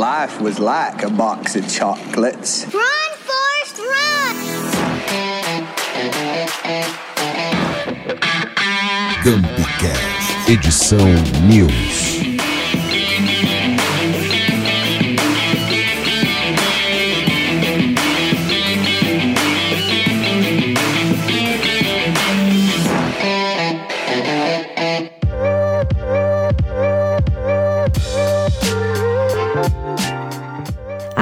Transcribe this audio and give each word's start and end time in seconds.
life 0.00 0.40
was 0.40 0.58
like 0.58 1.02
a 1.02 1.10
box 1.10 1.56
of 1.56 1.68
chocolates. 1.70 2.64
Run, 2.72 3.12
Forrest, 3.26 3.78
run! 3.92 4.36
Campcast, 9.22 10.48
edição 10.48 11.06
News. 11.46 12.29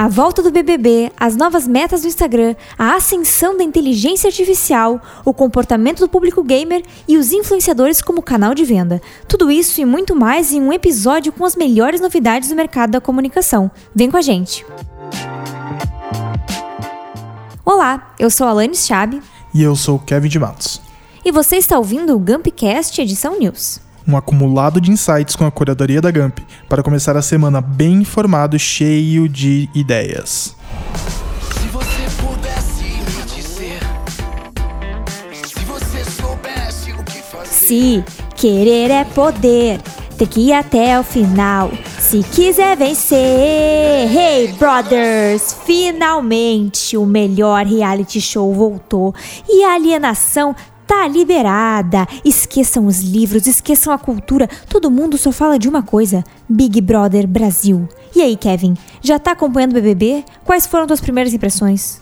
A 0.08 0.10
volta 0.10 0.42
do 0.42 0.50
BBB, 0.50 1.12
as 1.20 1.36
novas 1.36 1.68
metas 1.68 2.00
do 2.00 2.08
Instagram, 2.08 2.56
a 2.78 2.94
ascensão 2.94 3.58
da 3.58 3.62
inteligência 3.62 4.28
artificial, 4.28 4.98
o 5.22 5.34
comportamento 5.34 5.98
do 6.00 6.08
público 6.08 6.42
gamer 6.42 6.82
e 7.06 7.18
os 7.18 7.30
influenciadores 7.30 8.00
como 8.00 8.22
canal 8.22 8.54
de 8.54 8.64
venda. 8.64 9.02
Tudo 9.28 9.50
isso 9.50 9.82
e 9.82 9.84
muito 9.84 10.16
mais 10.16 10.50
em 10.50 10.62
um 10.62 10.72
episódio 10.72 11.30
com 11.30 11.44
as 11.44 11.54
melhores 11.54 12.00
novidades 12.00 12.48
do 12.48 12.54
mercado 12.54 12.92
da 12.92 13.02
comunicação. 13.02 13.70
Vem 13.94 14.10
com 14.10 14.16
a 14.16 14.22
gente! 14.22 14.64
Olá, 17.62 18.14
eu 18.18 18.30
sou 18.30 18.46
a 18.46 18.50
Alanis 18.50 18.86
Chab 18.86 19.20
E 19.54 19.62
eu 19.62 19.76
sou 19.76 19.98
Kevin 19.98 20.30
de 20.30 20.38
Matos. 20.38 20.80
e 21.22 21.30
você 21.30 21.56
está 21.56 21.76
ouvindo 21.76 22.16
o 22.16 22.18
Gumpcast 22.18 22.98
Edição 22.98 23.38
News. 23.38 23.86
Um 24.08 24.16
acumulado 24.16 24.80
de 24.80 24.90
insights 24.90 25.36
com 25.36 25.44
a 25.44 25.50
curadoria 25.50 26.00
da 26.00 26.10
Gump 26.10 26.38
para 26.66 26.82
começar 26.82 27.14
a 27.14 27.20
semana 27.20 27.60
bem 27.60 27.96
informado 27.96 28.56
e 28.56 28.58
cheio 28.58 29.28
de 29.28 29.68
ideias. 29.74 30.56
Se 31.52 31.68
você 31.68 32.22
pudesse 32.22 32.84
me 32.84 33.22
dizer, 33.36 33.80
se 35.44 35.60
você 35.66 36.04
soubesse 36.10 36.92
o 36.92 37.04
que 37.04 37.20
fazer. 37.20 37.48
Se 37.48 38.02
querer 38.34 38.90
é 38.90 39.04
poder, 39.04 39.78
ter 40.16 40.26
que 40.26 40.40
ir 40.40 40.52
até 40.54 40.98
o 40.98 41.04
final. 41.04 41.70
Se 42.00 42.22
quiser 42.22 42.78
vencer, 42.78 43.18
hey 43.18 44.54
brothers! 44.58 45.54
Finalmente 45.66 46.96
o 46.96 47.04
melhor 47.04 47.66
reality 47.66 48.22
show 48.22 48.54
voltou 48.54 49.14
e 49.46 49.64
a 49.64 49.74
alienação 49.74 50.56
tá 50.88 51.06
liberada. 51.06 52.08
Esqueçam 52.24 52.86
os 52.86 53.00
livros, 53.00 53.46
esqueçam 53.46 53.92
a 53.92 53.98
cultura. 53.98 54.48
Todo 54.68 54.90
mundo 54.90 55.18
só 55.18 55.30
fala 55.30 55.58
de 55.58 55.68
uma 55.68 55.82
coisa: 55.82 56.24
Big 56.48 56.80
Brother 56.80 57.28
Brasil. 57.28 57.86
E 58.16 58.22
aí, 58.22 58.36
Kevin? 58.36 58.74
Já 59.02 59.18
tá 59.18 59.32
acompanhando 59.32 59.72
o 59.72 59.74
BBB? 59.74 60.24
Quais 60.44 60.66
foram 60.66 60.86
tuas 60.86 61.00
primeiras 61.00 61.32
impressões? 61.34 62.00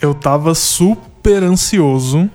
Eu 0.00 0.12
tava 0.12 0.54
super 0.54 1.42
ansioso 1.42 2.30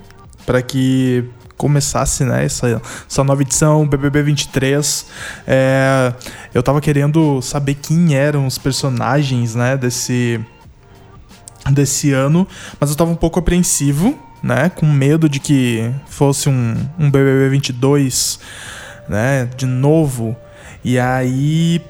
para 0.46 0.62
que 0.62 1.24
começasse, 1.56 2.24
né, 2.24 2.46
essa, 2.46 2.82
essa 3.08 3.24
nova 3.24 3.42
edição, 3.42 3.86
BBB 3.86 4.24
23. 4.24 5.06
É, 5.46 6.14
eu 6.54 6.64
tava 6.64 6.80
querendo 6.80 7.42
saber 7.42 7.76
quem 7.76 8.16
eram 8.16 8.48
os 8.48 8.58
personagens, 8.58 9.54
né, 9.56 9.78
desse 9.78 10.40
desse 11.70 12.12
ano, 12.14 12.48
mas 12.80 12.90
eu 12.90 12.96
tava 12.96 13.12
um 13.12 13.16
pouco 13.16 13.38
apreensivo, 13.38 14.18
né, 14.42 14.70
com 14.70 14.86
medo 14.86 15.28
de 15.28 15.40
que 15.40 15.92
fosse 16.08 16.50
um, 16.50 16.76
um 16.98 17.10
BBB 17.10 17.50
22, 17.50 18.40
né, 19.08 19.50
de 19.58 19.66
novo. 19.66 20.36
E 20.84 20.98
aí 20.98 21.82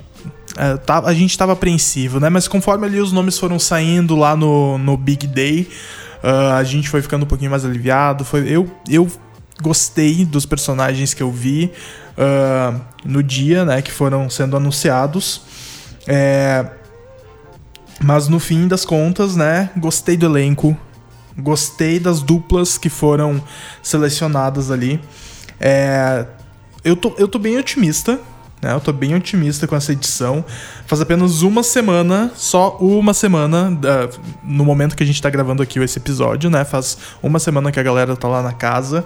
é, 0.58 0.78
tá- 0.78 1.04
a 1.06 1.14
gente 1.14 1.38
tava 1.38 1.54
apreensivo, 1.54 2.20
né? 2.20 2.30
Mas 2.30 2.48
conforme 2.48 2.86
ali 2.86 3.00
os 3.00 3.12
nomes 3.12 3.38
foram 3.38 3.60
saindo 3.60 4.16
lá 4.16 4.36
no, 4.36 4.78
no 4.78 4.98
Big 4.98 5.26
Day, 5.28 5.70
ah, 6.24 6.58
a 6.58 6.64
gente 6.64 6.90
foi 6.90 7.02
ficando 7.02 7.24
um 7.24 7.28
pouquinho 7.28 7.52
mais 7.52 7.64
aliviado. 7.64 8.26
Foi, 8.26 8.48
eu, 8.48 8.70
eu 8.90 9.10
gostei 9.62 10.26
dos 10.26 10.46
personagens 10.46 11.14
que 11.14 11.24
eu 11.24 11.32
vi 11.32 11.72
ah, 12.18 12.76
no 13.06 13.24
dia, 13.24 13.64
né? 13.64 13.82
Que 13.82 13.92
foram 13.92 14.30
sendo 14.30 14.58
anunciados. 14.58 15.42
É, 16.08 16.66
mas 18.02 18.28
no 18.28 18.40
fim 18.40 18.68
das 18.68 18.84
contas, 18.86 19.36
né? 19.36 19.70
Gostei 19.78 20.18
do 20.18 20.26
elenco. 20.26 20.78
Gostei 21.40 22.00
das 22.00 22.22
duplas 22.22 22.78
que 22.78 22.90
foram 22.90 23.42
selecionadas 23.82 24.72
ali. 24.72 25.00
É, 25.60 26.26
eu, 26.84 26.96
tô, 26.96 27.14
eu 27.18 27.28
tô 27.28 27.40
bem 27.40 27.58
otimista. 27.58 28.20
Né? 28.62 28.74
Eu 28.74 28.80
tô 28.80 28.92
bem 28.92 29.16
otimista 29.16 29.66
com 29.68 29.76
essa 29.76 29.92
edição. 29.94 30.44
Faz 30.86 31.00
apenas 31.02 31.42
uma 31.42 31.64
semana, 31.64 32.32
só 32.36 32.78
uma 32.80 33.14
semana, 33.14 33.72
da- 33.72 34.10
no 34.44 34.66
momento 34.66 34.96
que 34.98 35.04
a 35.04 35.06
gente 35.06 35.22
tá 35.22 35.30
gravando 35.30 35.64
aqui 35.64 35.80
esse 35.80 35.98
episódio, 35.98 36.50
né? 36.50 36.66
Faz 36.66 36.98
uma 37.24 37.40
semana 37.40 37.72
que 37.72 37.80
a 37.80 37.84
galera 37.84 38.16
tá 38.18 38.28
lá 38.28 38.42
na 38.44 38.52
casa. 38.52 39.06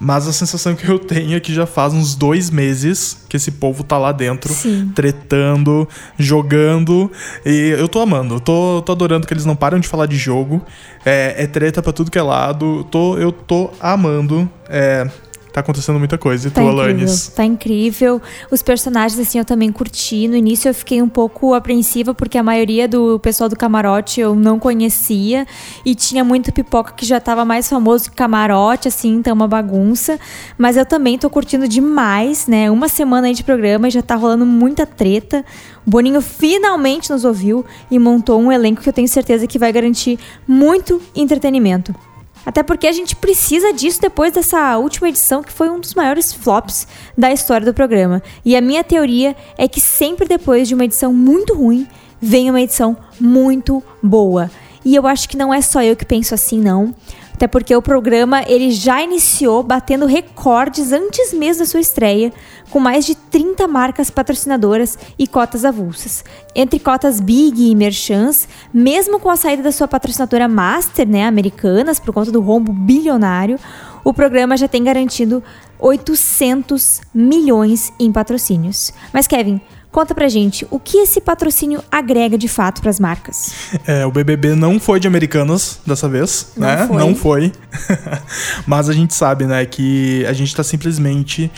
Mas 0.00 0.28
a 0.28 0.32
sensação 0.32 0.76
que 0.76 0.88
eu 0.88 0.96
tenho 0.98 1.36
é 1.36 1.40
que 1.40 1.52
já 1.52 1.66
faz 1.66 1.92
uns 1.92 2.14
dois 2.14 2.50
meses 2.50 3.16
que 3.28 3.36
esse 3.36 3.50
povo 3.50 3.82
tá 3.82 3.98
lá 3.98 4.12
dentro, 4.12 4.52
Sim. 4.54 4.92
tretando, 4.94 5.88
jogando. 6.16 7.10
E 7.44 7.74
eu 7.78 7.88
tô 7.88 8.00
amando, 8.00 8.34
eu 8.36 8.40
tô, 8.40 8.80
tô 8.86 8.92
adorando 8.92 9.26
que 9.26 9.32
eles 9.32 9.44
não 9.44 9.56
param 9.56 9.80
de 9.80 9.88
falar 9.88 10.06
de 10.06 10.16
jogo. 10.16 10.64
É, 11.04 11.34
é 11.42 11.46
treta 11.48 11.82
pra 11.82 11.92
tudo 11.92 12.10
que 12.12 12.18
é 12.18 12.22
lado. 12.22 12.84
Tô, 12.90 13.16
eu 13.18 13.32
tô 13.32 13.70
amando. 13.80 14.48
É, 14.68 15.08
tá 15.58 15.60
acontecendo 15.60 15.98
muita 15.98 16.16
coisa. 16.18 16.48
E 16.48 16.50
Tá 16.50 16.60
tu, 16.60 16.64
incrível, 16.66 16.84
Alanis? 16.84 17.28
tá 17.28 17.44
incrível. 17.44 18.22
Os 18.50 18.62
personagens, 18.62 19.18
assim, 19.20 19.38
eu 19.38 19.44
também 19.44 19.70
curti. 19.70 20.26
No 20.28 20.36
início 20.36 20.68
eu 20.68 20.74
fiquei 20.74 21.02
um 21.02 21.08
pouco 21.08 21.54
apreensiva, 21.54 22.14
porque 22.14 22.38
a 22.38 22.42
maioria 22.42 22.88
do 22.88 23.18
pessoal 23.20 23.48
do 23.48 23.56
camarote 23.56 24.20
eu 24.20 24.34
não 24.34 24.58
conhecia. 24.58 25.46
E 25.84 25.94
tinha 25.94 26.24
muito 26.24 26.52
pipoca 26.52 26.92
que 26.92 27.04
já 27.04 27.20
tava 27.20 27.44
mais 27.44 27.68
famoso 27.68 28.10
que 28.10 28.16
camarote, 28.16 28.88
assim, 28.88 29.14
então 29.16 29.34
uma 29.34 29.48
bagunça. 29.48 30.18
Mas 30.56 30.76
eu 30.76 30.86
também 30.86 31.18
tô 31.18 31.28
curtindo 31.28 31.68
demais, 31.68 32.46
né? 32.46 32.70
Uma 32.70 32.88
semana 32.88 33.26
aí 33.26 33.34
de 33.34 33.44
programa 33.44 33.88
e 33.88 33.90
já 33.90 34.02
tá 34.02 34.14
rolando 34.14 34.46
muita 34.46 34.86
treta. 34.86 35.44
O 35.86 35.90
Boninho 35.90 36.20
finalmente 36.20 37.10
nos 37.10 37.24
ouviu 37.24 37.64
e 37.90 37.98
montou 37.98 38.40
um 38.40 38.52
elenco 38.52 38.82
que 38.82 38.88
eu 38.88 38.92
tenho 38.92 39.08
certeza 39.08 39.46
que 39.46 39.58
vai 39.58 39.72
garantir 39.72 40.18
muito 40.46 41.00
entretenimento. 41.16 41.94
Até 42.44 42.62
porque 42.62 42.86
a 42.86 42.92
gente 42.92 43.14
precisa 43.14 43.72
disso 43.72 44.00
depois 44.00 44.32
dessa 44.32 44.78
última 44.78 45.08
edição, 45.08 45.42
que 45.42 45.52
foi 45.52 45.68
um 45.68 45.78
dos 45.78 45.94
maiores 45.94 46.32
flops 46.32 46.86
da 47.16 47.30
história 47.32 47.64
do 47.66 47.74
programa. 47.74 48.22
E 48.44 48.56
a 48.56 48.60
minha 48.60 48.82
teoria 48.82 49.36
é 49.56 49.68
que 49.68 49.80
sempre 49.80 50.26
depois 50.26 50.66
de 50.68 50.74
uma 50.74 50.84
edição 50.84 51.12
muito 51.12 51.54
ruim, 51.54 51.86
vem 52.20 52.48
uma 52.48 52.60
edição 52.60 52.96
muito 53.20 53.82
boa. 54.02 54.50
E 54.84 54.94
eu 54.94 55.06
acho 55.06 55.28
que 55.28 55.36
não 55.36 55.52
é 55.52 55.60
só 55.60 55.82
eu 55.82 55.94
que 55.94 56.04
penso 56.04 56.34
assim, 56.34 56.58
não. 56.58 56.94
Até 57.38 57.46
porque 57.46 57.76
o 57.76 57.80
programa 57.80 58.42
ele 58.48 58.72
já 58.72 59.00
iniciou 59.00 59.62
batendo 59.62 60.06
recordes 60.06 60.90
antes 60.90 61.32
mesmo 61.32 61.60
da 61.60 61.66
sua 61.66 61.78
estreia, 61.78 62.32
com 62.68 62.80
mais 62.80 63.06
de 63.06 63.14
30 63.14 63.68
marcas 63.68 64.10
patrocinadoras 64.10 64.98
e 65.16 65.24
cotas 65.24 65.64
avulsas. 65.64 66.24
Entre 66.52 66.80
cotas 66.80 67.20
Big 67.20 67.70
e 67.70 67.76
Merchants, 67.76 68.48
mesmo 68.74 69.20
com 69.20 69.30
a 69.30 69.36
saída 69.36 69.62
da 69.62 69.70
sua 69.70 69.86
patrocinadora 69.86 70.48
Master, 70.48 71.06
né, 71.06 71.28
Americanas, 71.28 72.00
por 72.00 72.12
conta 72.12 72.32
do 72.32 72.40
rombo 72.40 72.72
bilionário, 72.72 73.56
o 74.02 74.12
programa 74.12 74.56
já 74.56 74.66
tem 74.66 74.82
garantido 74.82 75.40
800 75.78 77.02
milhões 77.14 77.92
em 78.00 78.10
patrocínios. 78.10 78.92
Mas 79.12 79.28
Kevin, 79.28 79.60
conta 79.90 80.14
pra 80.14 80.28
gente, 80.28 80.66
o 80.70 80.78
que 80.78 80.98
esse 80.98 81.20
patrocínio 81.20 81.82
agrega 81.90 82.36
de 82.36 82.48
fato 82.48 82.80
para 82.80 82.90
as 82.90 83.00
marcas? 83.00 83.52
É, 83.86 84.04
o 84.04 84.10
BBB 84.10 84.54
não 84.54 84.78
foi 84.78 85.00
de 85.00 85.08
Americanas 85.08 85.78
dessa 85.86 86.08
vez, 86.08 86.52
Não 86.56 86.66
né? 86.66 86.86
foi. 86.86 86.96
Não 86.96 87.14
foi. 87.14 87.52
Mas 88.66 88.88
a 88.88 88.92
gente 88.92 89.14
sabe, 89.14 89.46
né, 89.46 89.64
que 89.66 90.24
a 90.26 90.32
gente 90.32 90.54
tá 90.54 90.62
simplesmente 90.62 91.50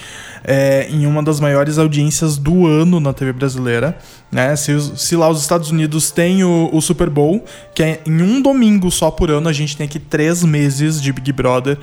é, 0.45 0.89
em 0.91 1.07
uma 1.07 1.23
das 1.23 1.41
maiores 1.41 1.79
audiências 1.79 2.37
do 2.37 2.67
ano 2.67 3.01
na 3.01 3.13
TV 3.13 3.33
brasileira, 3.33 3.99
né? 4.31 4.55
Se, 4.57 4.73
se 4.97 5.17
lá 5.17 5.29
os 5.29 5.41
Estados 5.41 5.71
Unidos 5.71 6.11
têm 6.11 6.45
o, 6.45 6.71
o 6.73 6.81
Super 6.81 7.11
Bowl, 7.11 7.45
que 7.75 7.83
é 7.83 8.01
em 8.07 8.23
um 8.23 8.41
domingo 8.41 8.91
só 8.91 9.11
por 9.11 9.31
ano, 9.31 9.49
a 9.49 9.53
gente 9.53 9.77
tem 9.77 9.87
aqui 9.87 9.99
três 9.99 10.43
meses 10.43 11.01
de 11.01 11.13
Big 11.13 11.33
Brother, 11.33 11.79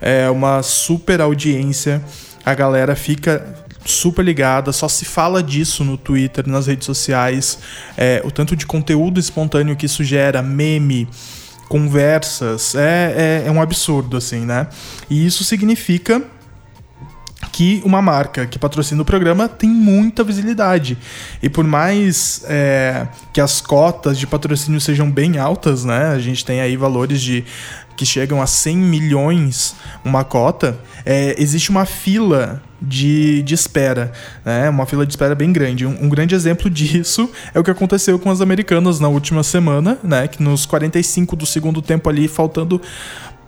é 0.00 0.28
uma 0.28 0.62
super 0.62 1.20
audiência, 1.20 2.02
a 2.44 2.54
galera 2.54 2.94
fica 2.94 3.62
super 3.84 4.24
ligada, 4.24 4.72
só 4.72 4.88
se 4.88 5.04
fala 5.04 5.42
disso 5.42 5.84
no 5.84 5.96
Twitter, 5.96 6.48
nas 6.48 6.66
redes 6.66 6.86
sociais, 6.86 7.58
é, 7.96 8.22
o 8.24 8.30
tanto 8.30 8.54
de 8.54 8.66
conteúdo 8.66 9.18
espontâneo 9.18 9.76
que 9.76 9.86
isso 9.86 10.04
gera, 10.04 10.42
meme, 10.42 11.08
conversas, 11.68 12.74
é, 12.74 13.42
é, 13.44 13.48
é 13.48 13.50
um 13.50 13.60
absurdo, 13.60 14.16
assim, 14.16 14.40
né? 14.40 14.66
E 15.08 15.26
isso 15.26 15.42
significa 15.42 16.22
que 17.50 17.82
uma 17.84 18.00
marca 18.00 18.46
que 18.46 18.58
patrocina 18.58 19.02
o 19.02 19.04
programa 19.04 19.48
tem 19.48 19.68
muita 19.68 20.22
visibilidade. 20.22 20.96
E 21.42 21.48
por 21.48 21.64
mais 21.64 22.42
é, 22.46 23.06
que 23.32 23.40
as 23.40 23.60
cotas 23.60 24.18
de 24.18 24.26
patrocínio 24.26 24.80
sejam 24.80 25.10
bem 25.10 25.38
altas, 25.38 25.84
né? 25.84 26.08
A 26.08 26.18
gente 26.18 26.44
tem 26.44 26.60
aí 26.60 26.76
valores 26.76 27.20
de 27.20 27.44
que 27.96 28.06
chegam 28.06 28.40
a 28.40 28.46
100 28.46 28.76
milhões 28.76 29.74
uma 30.04 30.24
cota. 30.24 30.78
é, 31.04 31.34
existe 31.38 31.70
uma 31.70 31.84
fila 31.84 32.62
de, 32.80 33.42
de 33.42 33.54
espera, 33.54 34.12
né? 34.44 34.68
Uma 34.68 34.86
fila 34.86 35.06
de 35.06 35.12
espera 35.12 35.34
bem 35.34 35.52
grande. 35.52 35.86
Um, 35.86 36.04
um 36.04 36.08
grande 36.08 36.34
exemplo 36.34 36.68
disso 36.68 37.30
é 37.54 37.60
o 37.60 37.64
que 37.64 37.70
aconteceu 37.70 38.18
com 38.18 38.30
as 38.30 38.40
americanas 38.40 38.98
na 38.98 39.08
última 39.08 39.42
semana, 39.42 39.98
né? 40.02 40.26
Que 40.26 40.42
nos 40.42 40.66
45 40.66 41.36
do 41.36 41.46
segundo 41.46 41.80
tempo 41.80 42.08
ali, 42.08 42.26
faltando 42.26 42.80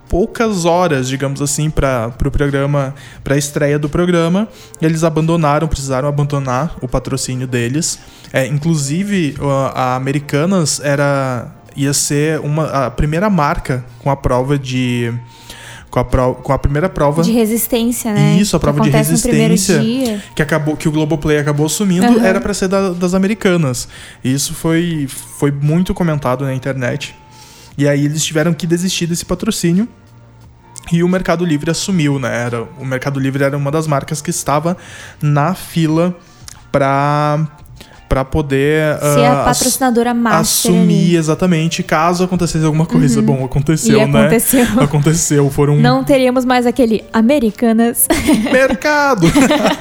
poucas 0.07 0.65
horas, 0.65 1.07
digamos 1.07 1.41
assim, 1.41 1.69
para 1.69 2.07
o 2.07 2.11
pro 2.11 2.31
programa, 2.31 2.93
para 3.23 3.35
a 3.35 3.37
estreia 3.37 3.77
do 3.79 3.89
programa, 3.89 4.47
eles 4.81 5.03
abandonaram, 5.03 5.67
precisaram 5.67 6.07
abandonar 6.07 6.77
o 6.81 6.87
patrocínio 6.87 7.47
deles. 7.47 7.99
É, 8.31 8.45
inclusive, 8.45 9.35
a, 9.41 9.81
a 9.81 9.95
Americanas 9.95 10.79
era 10.79 11.54
ia 11.75 11.93
ser 11.93 12.39
uma, 12.39 12.85
a 12.87 12.91
primeira 12.91 13.29
marca 13.29 13.83
com 13.99 14.09
a 14.09 14.15
prova 14.15 14.57
de 14.57 15.13
com 15.89 15.99
a, 15.99 16.03
prova, 16.03 16.35
com 16.41 16.51
a 16.51 16.59
primeira 16.59 16.89
prova 16.89 17.23
De 17.23 17.31
resistência, 17.31 18.13
né? 18.13 18.35
isso, 18.37 18.55
a 18.57 18.59
prova 18.59 18.81
de 18.81 18.89
resistência 18.89 19.81
que 20.35 20.41
acabou 20.41 20.75
que 20.75 20.89
o 20.89 20.91
Globoplay 20.91 21.37
acabou 21.37 21.65
assumindo 21.67 22.05
Aham. 22.05 22.25
era 22.25 22.41
para 22.41 22.53
ser 22.53 22.67
da- 22.67 22.89
das 22.89 23.13
americanas. 23.13 23.87
E 24.21 24.33
isso 24.33 24.53
foi 24.53 25.07
foi 25.07 25.51
muito 25.51 25.93
comentado 25.93 26.43
na 26.43 26.53
internet. 26.53 27.15
E 27.77 27.87
aí 27.87 28.03
eles 28.05 28.23
tiveram 28.25 28.53
que 28.53 28.67
desistir 28.67 29.07
desse 29.07 29.23
patrocínio. 29.25 29.87
E 30.91 31.01
o 31.01 31.07
Mercado 31.07 31.43
Livre 31.45 31.71
assumiu, 31.71 32.19
né? 32.19 32.43
Era, 32.45 32.63
o 32.79 32.85
Mercado 32.85 33.19
Livre 33.19 33.43
era 33.43 33.57
uma 33.57 33.71
das 33.71 33.87
marcas 33.87 34.21
que 34.21 34.29
estava 34.29 34.75
na 35.21 35.55
fila 35.55 36.15
para 36.71 37.47
para 38.07 38.23
poder 38.23 38.97
Ser 38.99 39.25
a 39.25 39.31
ah, 39.31 39.49
ass- 39.49 39.57
patrocinadora 39.59 40.13
master 40.13 40.39
assumir 40.41 40.79
ali. 41.05 41.13
Uhum. 41.13 41.19
exatamente 41.19 41.83
caso 41.83 42.23
acontecesse 42.23 42.63
alguma 42.65 42.85
coisa. 42.85 43.21
Bom, 43.21 43.43
aconteceu, 43.43 43.99
E 43.99 44.05
né? 44.05 44.19
aconteceu. 44.21 44.65
Aconteceu, 44.81 45.49
foram 45.49 45.75
Não 45.77 46.03
teríamos 46.03 46.45
mais 46.45 46.65
aquele 46.65 47.03
Americanas. 47.11 48.07
mercado. 48.51 49.27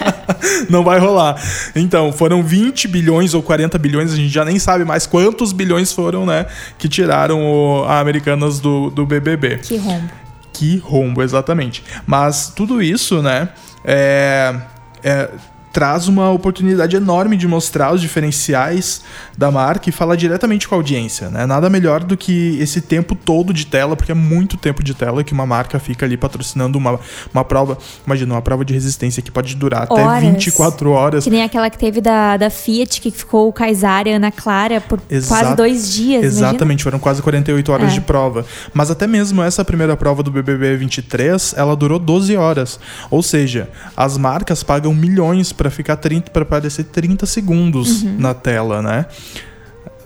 Não 0.69 0.82
vai 0.82 0.99
rolar. 0.99 1.41
Então, 1.75 2.12
foram 2.12 2.43
20 2.43 2.88
bilhões 2.88 3.35
ou 3.35 3.43
40 3.43 3.79
bilhões, 3.79 4.12
a 4.12 4.17
gente 4.17 4.29
já 4.29 4.44
nem 4.44 4.59
sabe 4.59 4.85
mais 4.85 5.06
quantos 5.06 5.53
bilhões 5.53 5.93
foram, 5.93 6.25
né? 6.27 6.47
Que 6.79 6.88
tiraram 6.88 7.41
o, 7.44 7.85
a 7.85 8.00
Americanas 8.00 8.59
do, 8.61 8.91
do 8.91 9.05
BBB. 9.06 9.59
que 9.59 9.77
rombo. 9.77 10.11
Que 10.53 10.77
rombo, 10.79 11.23
exatamente. 11.23 11.82
Mas 12.06 12.53
tudo 12.55 12.81
isso, 12.82 13.20
né? 13.23 13.49
É, 13.85 14.55
é, 15.03 15.29
traz 15.75 16.06
uma 16.06 16.31
oportunidade 16.31 16.94
enorme 16.94 17.37
de 17.37 17.49
mostrar 17.49 17.93
os 17.93 18.00
diferenciais 18.00 19.03
da 19.37 19.50
marca 19.50 19.88
e 19.88 19.93
falar 19.93 20.15
diretamente 20.15 20.69
com 20.69 20.75
a 20.76 20.79
audiência, 20.79 21.29
né? 21.29 21.44
Nada 21.47 21.69
melhor 21.69 22.05
do 22.05 22.17
que 22.17 22.56
esse 22.61 22.81
tempo 22.81 23.17
todo 23.17 23.53
de 23.53 23.67
tela, 23.67 23.97
porque 23.97 24.12
é 24.12 24.15
muito 24.15 24.56
tempo 24.56 24.85
de 24.85 24.94
tela 24.94 25.25
que 25.25 25.32
uma 25.32 25.44
marca 25.44 25.81
fica 25.81 26.06
ali 26.06 26.17
patrocinando 26.17 26.79
uma, 26.79 27.00
uma 27.35 27.44
prova. 27.44 27.76
Imagina, 28.06 28.35
uma 28.35 28.41
prova 28.41 28.65
de 28.65 28.73
resistência 28.73 29.21
que 29.21 29.32
pode 29.32 29.56
durar 29.56 29.88
Horas. 29.91 30.06
até 30.19 30.31
24 30.31 30.91
horas. 30.91 31.25
Que 31.25 31.31
nem 31.31 31.43
aquela 31.43 31.69
que 31.69 31.77
teve 31.77 32.00
da, 32.00 32.37
da 32.37 32.50
Fiat, 32.50 33.00
que 33.00 33.11
ficou 33.11 33.49
o 33.49 33.53
Kaysar 33.53 34.06
e 34.06 34.12
Ana 34.12 34.31
Clara 34.31 34.81
por 34.81 35.00
quase 35.27 35.56
dois 35.56 35.93
dias. 35.93 36.23
imagina? 36.23 36.49
Exatamente, 36.49 36.85
foram 36.85 37.00
quase 37.00 37.20
48 37.20 37.73
horas 37.73 37.91
É. 37.91 37.94
de 37.94 38.00
prova. 38.00 38.47
Mas 38.73 38.93
até 38.93 39.09
mesmo 39.09 39.43
essa 39.43 39.65
primeira 39.65 39.97
prova 39.97 40.23
do 40.23 40.31
BBB 40.31 40.77
23, 40.77 41.55
ela 41.56 41.75
durou 41.75 41.99
12 41.99 42.37
horas. 42.37 42.79
Ou 43.11 43.25
seja, 43.25 43.69
as 43.97 44.17
marcas 44.17 44.62
pagam 44.62 44.94
milhões 44.94 45.53
para 45.53 45.64
ficar 45.71 45.97
30 45.97 46.31
para 46.31 46.43
aparecer 46.43 46.85
30 46.85 47.27
segundos 47.27 48.03
Uhum. 48.03 48.17
na 48.19 48.35
tela, 48.35 48.81
né? 48.83 49.07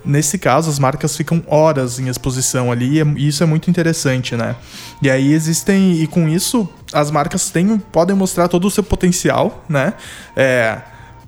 Nesse 0.05 0.37
caso, 0.37 0.69
as 0.69 0.79
marcas 0.79 1.15
ficam 1.15 1.43
horas 1.45 1.99
em 1.99 2.07
exposição 2.07 2.71
ali, 2.71 2.93
e 2.95 2.99
é- 3.01 3.13
e 3.17 3.27
isso 3.27 3.43
é 3.43 3.45
muito 3.45 3.69
interessante, 3.69 4.35
né? 4.35 4.55
E 5.01 5.09
aí 5.09 5.33
existem, 5.33 6.01
e 6.01 6.07
com 6.07 6.27
isso, 6.27 6.67
as 6.93 7.11
marcas 7.11 7.49
têm, 7.49 7.77
podem 7.77 8.15
mostrar 8.15 8.47
todo 8.47 8.65
o 8.65 8.71
seu 8.71 8.83
potencial, 8.83 9.63
né? 9.67 9.93
É, 10.35 10.77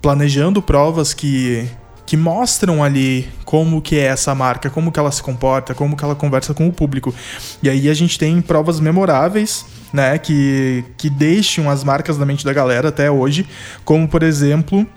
planejando 0.02 0.62
provas 0.62 1.14
que, 1.14 1.68
que 2.06 2.16
mostram 2.16 2.82
ali 2.84 3.28
como 3.46 3.82
que 3.82 3.98
é 3.98 4.06
essa 4.06 4.34
marca, 4.34 4.70
como 4.70 4.92
que 4.92 5.00
ela 5.00 5.12
se 5.12 5.22
comporta, 5.22 5.76
como 5.76 5.96
que 5.96 6.04
ela 6.04 6.16
conversa 6.16 6.54
com 6.54 6.68
o 6.68 6.72
público. 6.74 7.14
E 7.62 7.70
aí 7.70 7.90
a 7.90 7.94
gente 7.94 8.18
tem 8.18 8.42
provas 8.42 8.80
memoráveis, 8.80 9.66
né? 9.94 10.18
Que, 10.18 10.84
que 10.98 11.10
deixam 11.10 11.70
as 11.70 11.84
marcas 11.84 12.18
na 12.18 12.26
mente 12.26 12.46
da 12.46 12.54
galera 12.54 12.90
até 12.90 13.10
hoje, 13.10 13.48
como 13.84 14.08
por 14.08 14.24
exemplo 14.24 14.88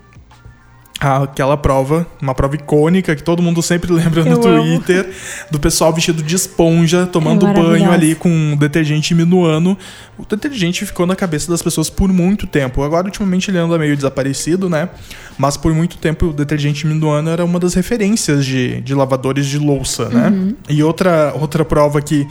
aquela 1.00 1.56
prova, 1.56 2.06
uma 2.22 2.34
prova 2.34 2.54
icônica 2.54 3.14
que 3.14 3.22
todo 3.22 3.42
mundo 3.42 3.62
sempre 3.62 3.90
lembra 3.92 4.24
no 4.24 4.30
Eu 4.30 4.46
amo. 4.46 4.62
Twitter, 4.62 5.10
do 5.50 5.58
pessoal 5.60 5.92
vestido 5.92 6.22
de 6.22 6.34
esponja, 6.34 7.06
tomando 7.06 7.46
É 7.46 7.52
banho 7.52 7.90
ali 7.90 8.14
com 8.14 8.56
detergente 8.56 9.14
minuano. 9.14 9.76
O 10.16 10.24
detergente 10.24 10.86
ficou 10.86 11.06
na 11.06 11.16
cabeça 11.16 11.50
das 11.50 11.60
pessoas 11.60 11.90
por 11.90 12.12
muito 12.12 12.46
tempo. 12.46 12.82
Agora, 12.82 13.06
ultimamente, 13.06 13.50
ele 13.50 13.58
anda 13.58 13.76
meio 13.78 13.96
desaparecido, 13.96 14.70
né? 14.70 14.88
Mas 15.36 15.56
por 15.56 15.74
muito 15.74 15.98
tempo 15.98 16.26
o 16.26 16.32
detergente 16.32 16.86
minuano 16.86 17.28
era 17.28 17.44
uma 17.44 17.58
das 17.58 17.74
referências 17.74 18.46
de, 18.46 18.80
de 18.80 18.94
lavadores 18.94 19.46
de 19.46 19.58
louça, 19.58 20.08
né? 20.08 20.28
Uhum. 20.28 20.54
E 20.68 20.82
outra, 20.82 21.32
outra 21.34 21.64
prova 21.64 22.00
que 22.00 22.26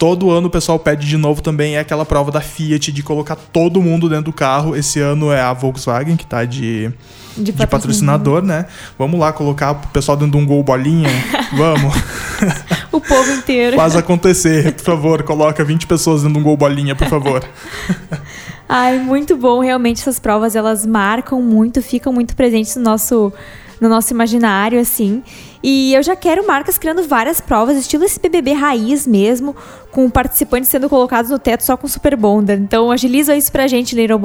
todo 0.00 0.30
ano 0.30 0.46
o 0.46 0.50
pessoal 0.50 0.78
pede 0.78 1.06
de 1.06 1.18
novo 1.18 1.42
também 1.42 1.76
é 1.76 1.80
aquela 1.80 2.06
prova 2.06 2.32
da 2.32 2.40
Fiat 2.40 2.90
de 2.90 3.02
colocar 3.02 3.36
todo 3.36 3.82
mundo 3.82 4.08
dentro 4.08 4.24
do 4.24 4.32
carro. 4.32 4.74
Esse 4.74 4.98
ano 4.98 5.30
é 5.30 5.42
a 5.42 5.52
Volkswagen 5.52 6.16
que 6.16 6.24
tá 6.24 6.42
de, 6.46 6.90
De 7.36 7.52
de 7.52 7.66
patrocinador, 7.66 8.42
né? 8.42 8.64
Vamos 8.98 9.20
lá 9.20 9.30
colocar 9.30 9.72
o 9.72 9.88
pessoal 9.88 10.16
dentro 10.16 10.38
de 10.38 10.42
um 10.42 10.46
gol 10.46 10.64
bolinha. 10.64 11.10
Vamos. 11.52 11.94
O 12.90 12.98
povo 12.98 13.30
inteiro. 13.30 13.76
Faz 13.76 13.94
acontecer, 13.94 14.72
por 14.72 14.84
favor. 14.84 15.22
Coloca 15.22 15.62
20 15.62 15.86
pessoas 15.86 16.22
dentro 16.22 16.32
de 16.32 16.40
um 16.40 16.42
gol 16.44 16.56
bolinha, 16.56 16.96
por 16.96 17.06
favor. 17.06 17.44
Ai, 18.66 18.98
muito 19.00 19.36
bom. 19.36 19.60
Realmente 19.60 20.00
essas 20.00 20.18
provas 20.18 20.56
elas 20.56 20.86
marcam 20.86 21.42
muito, 21.42 21.82
ficam 21.82 22.10
muito 22.10 22.34
presentes 22.34 22.74
no 22.74 22.82
nosso 22.82 23.30
no 23.80 23.88
nosso 23.88 24.12
imaginário 24.12 24.78
assim. 24.78 25.22
E 25.62 25.94
eu 25.94 26.02
já 26.02 26.14
quero 26.14 26.46
marcas 26.46 26.78
criando 26.78 27.02
várias 27.06 27.40
provas, 27.40 27.76
estilo 27.76 28.04
esse 28.04 28.20
BBB 28.20 28.52
raiz 28.52 29.06
mesmo, 29.06 29.54
com 29.90 30.08
participantes 30.10 30.70
sendo 30.70 30.88
colocados 30.88 31.30
no 31.30 31.38
teto 31.38 31.64
só 31.64 31.76
com 31.76 31.88
super 31.88 32.16
bonder. 32.16 32.58
Então 32.58 32.90
agiliza 32.90 33.36
isso 33.36 33.50
pra 33.50 33.66
gente, 33.66 33.94
Little. 33.94 34.18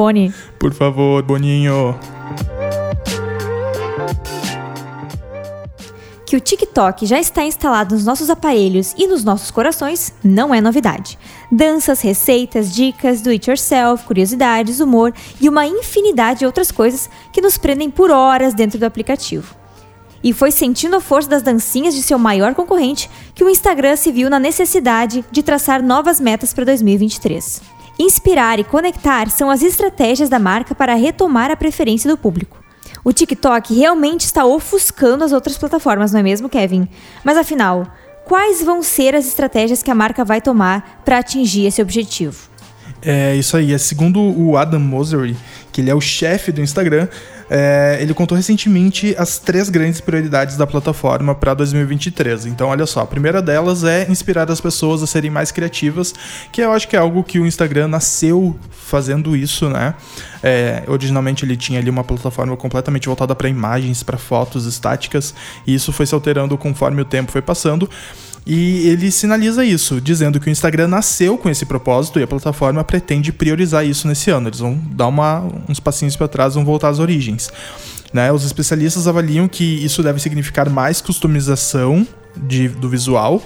Por 0.59 0.73
favor, 0.73 1.23
Boninho. 1.23 1.97
Que 6.25 6.35
o 6.35 6.39
TikTok 6.39 7.05
já 7.05 7.19
está 7.19 7.45
instalado 7.45 7.93
nos 7.93 8.03
nossos 8.03 8.31
aparelhos 8.31 8.95
e 8.97 9.05
nos 9.05 9.23
nossos 9.23 9.51
corações 9.51 10.11
não 10.23 10.53
é 10.53 10.59
novidade. 10.59 11.19
Danças, 11.51 12.01
receitas, 12.01 12.73
dicas, 12.73 13.21
do 13.21 13.29
it 13.29 13.47
yourself, 13.47 14.05
curiosidades, 14.05 14.79
humor 14.79 15.13
e 15.39 15.47
uma 15.47 15.67
infinidade 15.67 16.39
de 16.39 16.45
outras 16.47 16.71
coisas 16.71 17.07
que 17.31 17.41
nos 17.41 17.59
prendem 17.59 17.91
por 17.91 18.09
horas 18.09 18.55
dentro 18.55 18.79
do 18.79 18.85
aplicativo. 18.85 19.55
E 20.23 20.33
foi 20.33 20.49
sentindo 20.49 20.95
a 20.95 20.99
força 20.99 21.29
das 21.29 21.43
dancinhas 21.43 21.93
de 21.93 22.01
seu 22.01 22.17
maior 22.17 22.55
concorrente 22.55 23.07
que 23.35 23.43
o 23.43 23.49
Instagram 23.49 23.95
se 23.95 24.11
viu 24.11 24.27
na 24.27 24.39
necessidade 24.39 25.23
de 25.31 25.43
traçar 25.43 25.83
novas 25.83 26.19
metas 26.19 26.51
para 26.51 26.65
2023. 26.65 27.61
Inspirar 27.99 28.59
e 28.59 28.63
conectar 28.63 29.29
são 29.29 29.51
as 29.51 29.61
estratégias 29.61 30.27
da 30.27 30.39
marca 30.39 30.73
para 30.73 30.95
retomar 30.95 31.51
a 31.51 31.55
preferência 31.55 32.09
do 32.09 32.17
público. 32.17 32.64
O 33.05 33.13
TikTok 33.13 33.71
realmente 33.71 34.21
está 34.21 34.43
ofuscando 34.45 35.23
as 35.23 35.31
outras 35.31 35.55
plataformas, 35.59 36.11
não 36.11 36.21
é 36.21 36.23
mesmo, 36.23 36.49
Kevin? 36.49 36.87
Mas 37.23 37.37
afinal, 37.37 37.85
quais 38.25 38.63
vão 38.63 38.81
ser 38.81 39.13
as 39.13 39.27
estratégias 39.27 39.83
que 39.83 39.91
a 39.91 39.95
marca 39.95 40.25
vai 40.25 40.41
tomar 40.41 41.03
para 41.05 41.19
atingir 41.19 41.67
esse 41.67 41.79
objetivo? 41.79 42.49
É 43.03 43.35
isso 43.35 43.55
aí. 43.55 43.71
É 43.73 43.77
segundo 43.77 44.19
o 44.19 44.57
Adam 44.57 44.79
Mosseri, 44.79 45.37
que 45.71 45.81
ele 45.81 45.91
é 45.91 45.93
o 45.93 46.01
chefe 46.01 46.51
do 46.51 46.61
Instagram, 46.61 47.07
é, 47.47 47.99
ele 48.01 48.11
contou 48.11 48.35
recentemente 48.35 49.15
as 49.19 49.37
três 49.37 49.69
grandes 49.69 50.01
prioridades 50.01 50.57
da 50.57 50.65
plataforma 50.65 51.35
para 51.35 51.53
2023. 51.53 52.47
Então, 52.47 52.69
olha 52.69 52.87
só, 52.87 53.01
a 53.01 53.05
primeira 53.05 53.39
delas 53.39 53.83
é 53.83 54.09
inspirar 54.09 54.49
as 54.49 54.59
pessoas 54.59 55.03
a 55.03 55.07
serem 55.07 55.29
mais 55.29 55.51
criativas, 55.51 56.11
que 56.51 56.61
eu 56.61 56.71
acho 56.71 56.87
que 56.87 56.95
é 56.95 56.99
algo 56.99 57.23
que 57.23 57.37
o 57.37 57.45
Instagram 57.45 57.87
nasceu 57.87 58.57
fazendo 58.85 59.35
isso, 59.35 59.67
né? 59.67 59.95
É, 60.43 60.83
originalmente 60.87 61.43
ele 61.43 61.57
tinha 61.57 61.79
ali 61.79 61.89
uma 61.89 62.03
plataforma 62.03 62.55
completamente 62.55 63.07
voltada 63.07 63.33
para 63.33 63.49
imagens, 63.49 64.03
para 64.03 64.17
fotos 64.17 64.65
estáticas, 64.65 65.33
e 65.65 65.73
isso 65.73 65.91
foi 65.91 66.05
se 66.05 66.13
alterando 66.13 66.55
conforme 66.57 67.01
o 67.01 67.05
tempo 67.05 67.31
foi 67.31 67.41
passando. 67.41 67.89
E 68.45 68.87
ele 68.87 69.09
sinaliza 69.09 69.65
isso, 69.65 69.99
dizendo 69.99 70.39
que 70.39 70.47
o 70.47 70.51
Instagram 70.51 70.87
nasceu 70.87 71.35
com 71.35 71.49
esse 71.49 71.65
propósito 71.65 72.19
e 72.19 72.23
a 72.23 72.27
plataforma 72.27 72.83
pretende 72.83 73.31
priorizar 73.33 73.83
isso 73.83 74.07
nesse 74.07 74.29
ano. 74.29 74.49
Eles 74.49 74.59
vão 74.59 74.79
dar 74.91 75.07
uma, 75.07 75.43
uns 75.67 75.79
passinhos 75.79 76.15
para 76.15 76.27
trás, 76.27 76.53
vão 76.53 76.63
voltar 76.63 76.89
às 76.89 76.99
origens. 76.99 77.49
Né? 78.13 78.31
Os 78.31 78.45
especialistas 78.45 79.07
avaliam 79.07 79.47
que 79.47 79.63
isso 79.83 80.03
deve 80.03 80.19
significar 80.19 80.69
mais 80.69 81.01
customização 81.01 82.07
de, 82.37 82.69
do 82.69 82.89
visual 82.89 83.41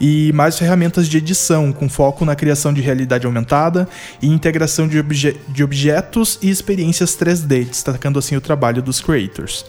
e 0.00 0.32
mais 0.32 0.58
ferramentas 0.58 1.08
de 1.08 1.18
edição, 1.18 1.72
com 1.72 1.88
foco 1.88 2.24
na 2.24 2.34
criação 2.34 2.72
de 2.72 2.80
realidade 2.80 3.24
aumentada 3.24 3.88
e 4.20 4.26
integração 4.26 4.88
de, 4.88 4.98
obje 4.98 5.36
de 5.48 5.62
objetos 5.62 6.38
e 6.42 6.50
experiências 6.50 7.16
3D, 7.16 7.66
destacando 7.66 8.18
assim 8.18 8.34
o 8.34 8.40
trabalho 8.40 8.82
dos 8.82 9.00
creators. 9.00 9.64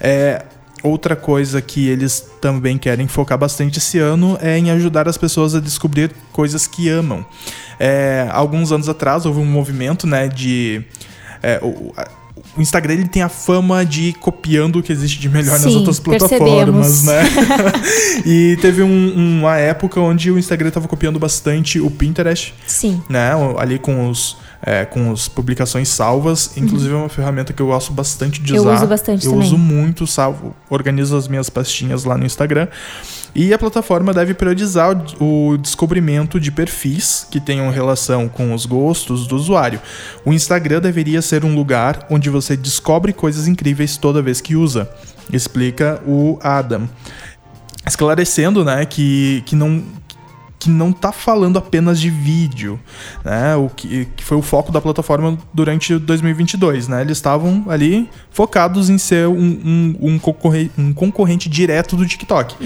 É, 0.00 0.44
Outra 0.84 1.16
coisa 1.16 1.62
que 1.62 1.88
eles 1.88 2.28
também 2.42 2.76
querem 2.76 3.08
focar 3.08 3.38
bastante 3.38 3.78
esse 3.78 3.98
ano 3.98 4.36
é 4.38 4.58
em 4.58 4.70
ajudar 4.70 5.08
as 5.08 5.16
pessoas 5.16 5.54
a 5.54 5.60
descobrir 5.60 6.12
coisas 6.30 6.66
que 6.66 6.90
amam. 6.90 7.24
É, 7.80 8.28
alguns 8.30 8.70
anos 8.70 8.86
atrás 8.86 9.24
houve 9.24 9.40
um 9.40 9.46
movimento 9.46 10.06
né, 10.06 10.28
de 10.28 10.84
é, 11.42 11.58
o 12.56 12.60
Instagram 12.60 12.94
ele 12.94 13.08
tem 13.08 13.22
a 13.22 13.28
fama 13.28 13.84
de 13.84 14.08
ir 14.08 14.12
copiando 14.14 14.76
o 14.76 14.82
que 14.82 14.92
existe 14.92 15.18
de 15.20 15.28
melhor 15.28 15.52
nas 15.58 15.62
Sim, 15.62 15.76
outras 15.78 16.00
percebemos. 16.00 17.02
plataformas, 17.02 17.02
né? 17.04 17.22
e 18.26 18.56
teve 18.60 18.82
um- 18.82 19.38
uma 19.40 19.56
época 19.56 20.00
onde 20.00 20.30
o 20.30 20.38
Instagram 20.38 20.68
estava 20.68 20.86
copiando 20.88 21.18
bastante 21.18 21.80
o 21.80 21.90
Pinterest, 21.90 22.54
Sim. 22.66 23.02
né? 23.08 23.30
Ali 23.58 23.78
com 23.78 24.08
os 24.08 24.36
é, 24.66 24.84
com 24.86 25.12
as 25.12 25.28
publicações 25.28 25.88
salvas, 25.88 26.56
inclusive 26.56 26.94
é 26.94 26.96
uma 26.96 27.08
ferramenta 27.10 27.52
que 27.52 27.60
eu 27.60 27.66
gosto 27.66 27.92
bastante 27.92 28.40
de 28.40 28.54
Eu 28.54 28.62
usar. 28.62 28.76
uso 28.76 28.86
bastante 28.86 29.26
Eu 29.26 29.32
também. 29.32 29.46
uso 29.46 29.58
muito, 29.58 30.06
salvo, 30.06 30.56
organizo 30.70 31.14
as 31.18 31.28
minhas 31.28 31.50
pastinhas 31.50 32.04
lá 32.04 32.16
no 32.16 32.24
Instagram. 32.24 32.66
E 33.34 33.52
a 33.52 33.58
plataforma 33.58 34.14
deve 34.14 34.32
priorizar 34.32 34.96
o, 35.20 35.56
descobrimento 35.56 36.38
de 36.38 36.52
perfis 36.52 37.26
que 37.28 37.40
tenham 37.40 37.68
relação 37.68 38.28
com 38.28 38.54
os 38.54 38.64
gostos 38.64 39.26
do 39.26 39.34
usuário. 39.34 39.80
O 40.24 40.32
Instagram 40.32 40.80
deveria 40.80 41.20
ser 41.20 41.44
um 41.44 41.54
lugar 41.54 42.06
onde 42.08 42.30
você 42.30 42.56
descobre 42.56 43.12
coisas 43.12 43.48
incríveis 43.48 43.96
toda 43.96 44.22
vez 44.22 44.40
que 44.40 44.54
usa, 44.54 44.88
explica 45.32 46.00
o 46.06 46.38
Adam. 46.42 46.88
Esclarecendo, 47.84 48.64
né, 48.64 48.86
que, 48.86 49.42
que 49.46 49.56
não 49.56 49.82
que 50.64 50.70
não 50.70 50.92
tá 50.92 51.12
falando 51.12 51.58
apenas 51.58 52.00
de 52.00 52.10
vídeo, 52.10 52.78
né? 53.24 53.54
O 53.56 53.68
que, 53.68 54.06
que 54.16 54.24
foi 54.24 54.36
o 54.36 54.42
foco 54.42 54.72
da 54.72 54.80
plataforma 54.80 55.38
durante 55.52 55.96
2022, 55.98 56.88
né? 56.88 57.00
Eles 57.02 57.18
estavam 57.18 57.64
ali 57.68 58.08
focados 58.30 58.90
em 58.90 58.98
ser 58.98 59.28
um, 59.28 59.34
um, 59.34 59.96
um, 60.00 60.18
concorre- 60.18 60.70
um 60.76 60.92
concorrente 60.92 61.48
direto 61.48 61.96
do 61.96 62.06
TikTok. 62.06 62.56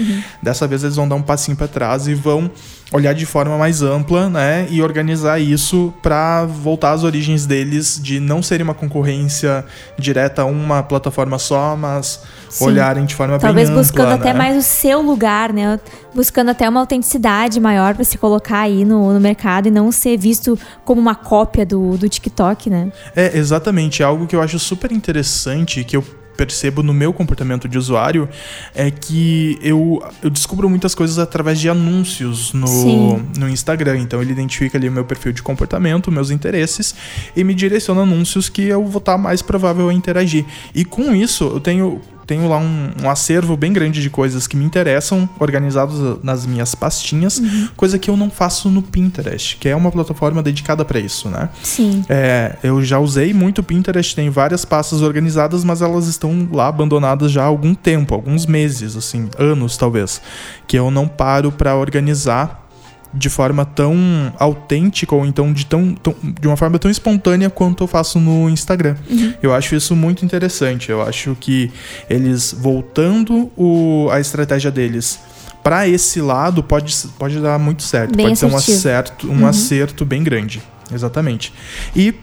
Dessa 0.41 0.67
vez 0.67 0.83
eles 0.83 0.95
vão 0.95 1.07
dar 1.07 1.15
um 1.15 1.21
passinho 1.21 1.55
para 1.57 1.67
trás 1.67 2.07
e 2.07 2.13
vão 2.13 2.49
olhar 2.91 3.13
de 3.13 3.25
forma 3.25 3.57
mais 3.57 3.81
ampla, 3.81 4.29
né? 4.29 4.67
E 4.69 4.81
organizar 4.81 5.39
isso 5.39 5.93
para 6.01 6.45
voltar 6.45 6.91
às 6.91 7.03
origens 7.03 7.45
deles 7.45 7.99
de 8.01 8.19
não 8.19 8.41
serem 8.41 8.63
uma 8.63 8.73
concorrência 8.73 9.63
direta 9.97 10.41
a 10.41 10.45
uma 10.45 10.81
plataforma 10.81 11.37
só, 11.37 11.75
mas 11.75 12.23
Sim. 12.49 12.65
olharem 12.65 13.05
de 13.05 13.13
forma 13.13 13.37
Talvez 13.37 13.69
bem 13.69 13.77
ampla, 13.77 13.83
buscando 13.83 14.13
até 14.13 14.33
né? 14.33 14.39
mais 14.39 14.57
o 14.57 14.61
seu 14.61 15.01
lugar, 15.01 15.53
né? 15.53 15.79
Buscando 16.13 16.49
até 16.49 16.67
uma 16.67 16.79
autenticidade 16.79 17.59
maior 17.59 17.93
pra 17.93 18.03
se 18.03 18.17
colocar 18.17 18.61
aí 18.61 18.83
no, 18.83 19.13
no 19.13 19.19
mercado 19.19 19.67
e 19.67 19.71
não 19.71 19.91
ser 19.91 20.17
visto 20.17 20.57
como 20.83 20.99
uma 20.99 21.15
cópia 21.15 21.65
do, 21.65 21.95
do 21.97 22.09
TikTok, 22.09 22.69
né? 22.69 22.91
É, 23.15 23.37
exatamente. 23.37 24.01
Algo 24.01 24.25
que 24.25 24.35
eu 24.35 24.41
acho 24.41 24.57
super 24.57 24.91
interessante, 24.91 25.83
que 25.83 25.95
eu 25.95 26.03
percebo 26.39 26.81
no 26.81 26.93
meu 26.93 27.11
comportamento 27.11 27.67
de 27.67 27.77
usuário, 27.77 28.29
é 28.73 28.89
que 28.89 29.59
eu, 29.61 30.01
eu 30.23 30.29
descubro 30.29 30.69
muitas 30.69 30.95
coisas 30.95 31.19
através 31.19 31.59
de 31.59 31.67
anúncios 31.67 32.53
no, 32.53 32.65
Sim. 32.65 33.27
no 33.37 33.49
Instagram. 33.49 33.97
Então 33.99 34.21
ele 34.21 34.31
identifica 34.31 34.77
ali 34.77 34.87
o 34.87 34.91
meu 34.91 35.03
perfil 35.03 35.33
de 35.33 35.43
comportamento, 35.43 36.09
meus 36.09 36.31
interesses, 36.31 36.95
e 37.35 37.43
me 37.43 37.53
direciona 37.53 38.03
anúncios 38.03 38.47
que 38.47 38.61
eu 38.61 38.85
vou 38.85 38.99
estar 38.99 39.17
mais 39.17 39.41
provável 39.41 39.89
a 39.89 39.93
interagir. 39.93 40.45
E 40.73 40.85
com 40.85 41.13
isso, 41.13 41.43
eu 41.43 41.59
tenho. 41.59 41.99
Tenho 42.29 42.47
lá 42.47 42.59
um, 42.59 42.91
um 43.03 43.09
acervo 43.09 43.57
bem 43.57 43.73
grande 43.73 44.03
de 44.03 44.07
coisas 44.07 44.45
que 44.45 44.55
me 44.55 44.63
interessam, 44.63 45.27
organizados 45.39 46.23
nas 46.23 46.45
minhas 46.45 46.75
pastinhas, 46.75 47.41
coisa 47.75 47.97
que 47.97 48.07
eu 48.07 48.15
não 48.15 48.29
faço 48.29 48.69
no 48.69 48.83
Pinterest, 48.83 49.57
que 49.57 49.67
é 49.67 49.75
uma 49.75 49.91
plataforma 49.91 50.43
dedicada 50.43 50.85
para 50.85 50.99
isso, 50.99 51.27
né? 51.27 51.49
Sim. 51.63 52.05
É, 52.07 52.55
eu 52.61 52.83
já 52.83 52.99
usei 52.99 53.33
muito 53.33 53.61
o 53.61 53.63
Pinterest, 53.63 54.15
tem 54.15 54.29
várias 54.29 54.63
pastas 54.63 55.01
organizadas, 55.01 55.63
mas 55.63 55.81
elas 55.81 56.05
estão 56.05 56.47
lá 56.51 56.67
abandonadas 56.67 57.31
já 57.31 57.41
há 57.41 57.47
algum 57.47 57.73
tempo, 57.73 58.13
alguns 58.13 58.45
meses, 58.45 58.95
assim, 58.95 59.27
anos 59.35 59.75
talvez, 59.75 60.21
que 60.67 60.77
eu 60.77 60.91
não 60.91 61.07
paro 61.07 61.51
para 61.51 61.75
organizar 61.75 62.68
de 63.13 63.29
forma 63.29 63.65
tão 63.65 63.95
autêntica 64.37 65.15
ou 65.15 65.25
então 65.25 65.51
de, 65.51 65.65
tão, 65.65 65.93
tão- 65.95 66.15
de 66.39 66.47
uma 66.47 66.55
forma 66.55 66.77
tão 66.77 66.91
espontânea 66.91 67.49
quanto 67.49 67.83
eu 67.83 67.87
faço 67.87 68.19
no 68.19 68.49
Instagram. 68.49 68.95
Eu 69.41 69.53
acho 69.53 69.75
isso 69.75 69.95
muito 69.95 70.23
interessante. 70.23 70.89
Eu 70.91 71.01
acho 71.01 71.35
que 71.39 71.71
eles 72.09 72.55
voltando 72.57 73.51
o, 73.57 74.07
a 74.11 74.19
estratégia 74.19 74.69
deles 74.71 75.19
para 75.63 75.87
esse 75.87 76.21
lado 76.21 76.63
pode, 76.63 76.95
pode 77.17 77.39
dar 77.41 77.57
muito 77.59 77.83
certo. 77.83 78.15
Bem 78.15 78.27
pode 78.27 78.39
ser 78.39 78.45
um 78.45 78.55
assertivo. 78.55 78.77
acerto, 78.77 79.31
um 79.31 79.45
acerto 79.47 80.05
bem 80.05 80.23
grande. 80.23 80.61
Exatamente. 80.93 81.53
E 81.95 82.13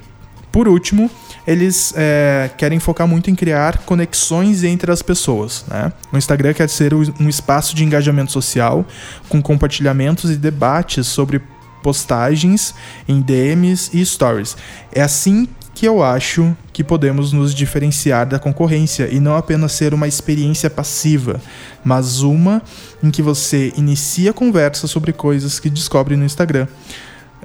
por 0.50 0.69
último, 0.69 1.11
eles 1.46 1.94
é, 1.96 2.50
querem 2.56 2.78
focar 2.78 3.06
muito 3.06 3.30
em 3.30 3.34
criar 3.34 3.78
conexões 3.78 4.64
entre 4.64 4.90
as 4.90 5.02
pessoas. 5.02 5.64
Né? 5.68 5.92
O 6.12 6.18
Instagram 6.18 6.52
quer 6.52 6.68
ser 6.68 6.92
um 6.94 7.28
espaço 7.28 7.74
de 7.74 7.84
engajamento 7.84 8.32
social, 8.32 8.84
com 9.28 9.40
compartilhamentos 9.40 10.30
e 10.30 10.36
debates 10.36 11.06
sobre 11.06 11.40
postagens 11.82 12.74
em 13.06 13.20
DMs 13.20 13.90
e 13.94 14.04
stories. 14.04 14.56
É 14.92 15.02
assim 15.02 15.48
que 15.72 15.86
eu 15.86 16.02
acho 16.02 16.56
que 16.72 16.82
podemos 16.82 17.32
nos 17.32 17.54
diferenciar 17.54 18.26
da 18.26 18.38
concorrência 18.38 19.08
e 19.12 19.20
não 19.20 19.36
apenas 19.36 19.72
ser 19.72 19.92
uma 19.92 20.08
experiência 20.08 20.70
passiva, 20.70 21.40
mas 21.84 22.22
uma 22.22 22.62
em 23.02 23.10
que 23.10 23.20
você 23.20 23.72
inicia 23.76 24.32
conversa 24.32 24.86
sobre 24.86 25.12
coisas 25.12 25.60
que 25.60 25.68
descobre 25.68 26.16
no 26.16 26.24
Instagram 26.24 26.66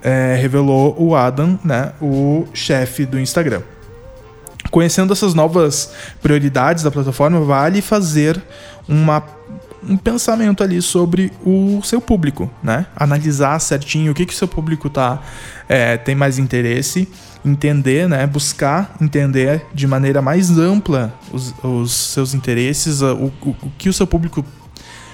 é, 0.02 0.38
revelou 0.42 0.96
o 0.98 1.16
Adam, 1.16 1.60
né, 1.64 1.92
o 2.02 2.48
chefe 2.54 3.06
do 3.06 3.20
Instagram. 3.20 3.62
Conhecendo 4.72 5.12
essas 5.12 5.34
novas 5.34 5.92
prioridades 6.22 6.84
da 6.84 6.90
plataforma, 6.90 7.42
vale 7.42 7.82
fazer 7.82 8.42
uma, 8.88 9.22
um 9.88 9.98
pensamento 9.98 10.64
ali 10.64 10.82
sobre 10.82 11.32
o 11.46 11.82
seu 11.84 12.00
público, 12.00 12.50
né? 12.64 12.86
Analisar 12.96 13.60
certinho 13.60 14.14
o 14.14 14.16
que, 14.16 14.26
que 14.26 14.34
seu 14.34 14.48
público 14.48 14.90
tá, 14.90 15.22
é, 15.68 15.98
tem 15.98 16.16
mais 16.16 16.40
interesse, 16.40 17.08
entender, 17.44 18.08
né? 18.08 18.26
Buscar 18.26 18.96
entender 19.02 19.66
de 19.74 19.86
maneira 19.86 20.22
mais 20.22 20.58
ampla 20.58 21.14
os, 21.34 21.54
os 21.62 21.92
seus 21.92 22.34
interesses, 22.34 23.02
o, 23.02 23.32
o, 23.42 23.50
o 23.62 23.72
que 23.78 23.90
o 23.90 23.94
seu 23.94 24.08
público 24.08 24.46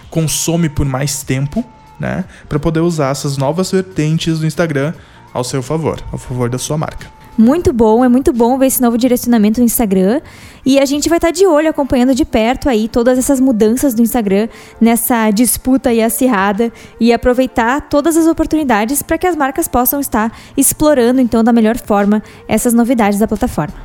consome 0.09 0.69
por 0.69 0.85
mais 0.85 1.23
tempo, 1.23 1.65
né? 1.99 2.25
Para 2.47 2.59
poder 2.59 2.81
usar 2.81 3.09
essas 3.09 3.37
novas 3.37 3.71
vertentes 3.71 4.39
do 4.39 4.45
Instagram 4.45 4.93
ao 5.33 5.43
seu 5.43 5.63
favor, 5.63 5.99
ao 6.11 6.17
favor 6.17 6.49
da 6.49 6.57
sua 6.57 6.77
marca. 6.77 7.16
Muito 7.37 7.71
bom, 7.71 8.03
é 8.03 8.09
muito 8.09 8.33
bom 8.33 8.57
ver 8.57 8.65
esse 8.65 8.81
novo 8.81 8.97
direcionamento 8.97 9.59
no 9.59 9.65
Instagram. 9.65 10.21
E 10.65 10.79
a 10.79 10.85
gente 10.85 11.07
vai 11.07 11.19
estar 11.19 11.29
de 11.29 11.45
olho, 11.45 11.69
acompanhando 11.69 12.15
de 12.15 12.25
perto 12.25 12.67
aí 12.67 12.87
todas 12.87 13.15
essas 13.15 13.39
mudanças 13.39 13.93
do 13.93 14.01
Instagram 14.01 14.49
nessa 14.81 15.29
disputa 15.29 15.89
aí 15.89 16.01
acirrada 16.01 16.73
e 16.99 17.13
aproveitar 17.13 17.81
todas 17.81 18.17
as 18.17 18.25
oportunidades 18.25 19.03
para 19.03 19.19
que 19.19 19.27
as 19.27 19.35
marcas 19.35 19.67
possam 19.67 19.99
estar 19.99 20.35
explorando 20.57 21.21
então 21.21 21.43
da 21.43 21.53
melhor 21.53 21.77
forma 21.77 22.23
essas 22.47 22.73
novidades 22.73 23.19
da 23.19 23.27
plataforma. 23.27 23.75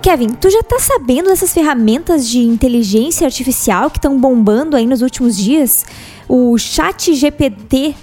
Kevin, 0.00 0.30
tu 0.30 0.50
já 0.50 0.62
tá 0.62 0.80
sabendo 0.80 1.28
dessas 1.28 1.52
ferramentas 1.52 2.26
de 2.26 2.40
inteligência 2.40 3.26
artificial 3.26 3.90
que 3.90 3.98
estão 3.98 4.18
bombando 4.18 4.74
aí 4.74 4.86
nos 4.86 5.02
últimos 5.02 5.36
dias? 5.36 5.84
O 6.26 6.56
Chat 6.58 7.14
GPT 7.14 7.94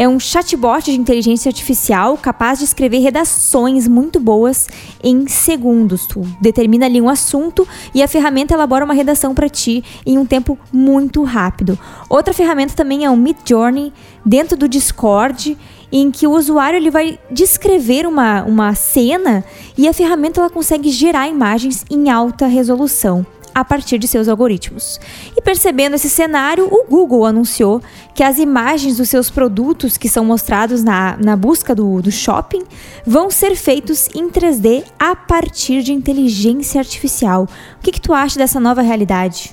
é 0.00 0.08
um 0.08 0.18
chatbot 0.18 0.82
de 0.82 0.98
inteligência 0.98 1.50
artificial 1.50 2.16
capaz 2.16 2.58
de 2.58 2.64
escrever 2.64 3.00
redações 3.00 3.86
muito 3.86 4.18
boas 4.18 4.66
em 5.04 5.28
segundos. 5.28 6.06
Tu 6.06 6.22
determina 6.40 6.86
ali 6.86 7.02
um 7.02 7.08
assunto 7.10 7.68
e 7.94 8.02
a 8.02 8.08
ferramenta 8.08 8.54
elabora 8.54 8.82
uma 8.82 8.94
redação 8.94 9.34
para 9.34 9.46
ti 9.46 9.84
em 10.06 10.16
um 10.16 10.24
tempo 10.24 10.58
muito 10.72 11.22
rápido. 11.22 11.78
Outra 12.08 12.32
ferramenta 12.32 12.72
também 12.72 13.04
é 13.04 13.10
o 13.10 13.16
Midjourney 13.16 13.92
dentro 14.24 14.56
do 14.56 14.66
Discord 14.66 15.58
em 15.92 16.10
que 16.10 16.26
o 16.26 16.30
usuário 16.30 16.78
ele 16.78 16.90
vai 16.90 17.18
descrever 17.30 18.06
uma, 18.06 18.42
uma 18.44 18.74
cena 18.74 19.44
e 19.76 19.86
a 19.86 19.92
ferramenta 19.92 20.40
ela 20.40 20.48
consegue 20.48 20.90
gerar 20.90 21.28
imagens 21.28 21.84
em 21.90 22.08
alta 22.08 22.46
resolução 22.46 23.26
a 23.54 23.64
partir 23.64 23.98
de 23.98 24.08
seus 24.08 24.28
algoritmos. 24.28 25.00
E 25.36 25.42
percebendo 25.42 25.94
esse 25.94 26.08
cenário, 26.08 26.66
o 26.66 26.84
Google 26.88 27.24
anunciou 27.24 27.82
que 28.14 28.22
as 28.22 28.38
imagens 28.38 28.96
dos 28.96 29.08
seus 29.08 29.30
produtos 29.30 29.96
que 29.96 30.08
são 30.08 30.24
mostrados 30.24 30.82
na, 30.82 31.16
na 31.16 31.36
busca 31.36 31.74
do, 31.74 32.02
do 32.02 32.10
shopping 32.10 32.62
vão 33.06 33.30
ser 33.30 33.56
feitos 33.56 34.08
em 34.14 34.28
3D 34.30 34.84
a 34.98 35.14
partir 35.14 35.82
de 35.82 35.92
inteligência 35.92 36.80
artificial. 36.80 37.48
O 37.78 37.82
que, 37.82 37.92
que 37.92 38.00
tu 38.00 38.12
acha 38.12 38.38
dessa 38.38 38.60
nova 38.60 38.82
realidade? 38.82 39.52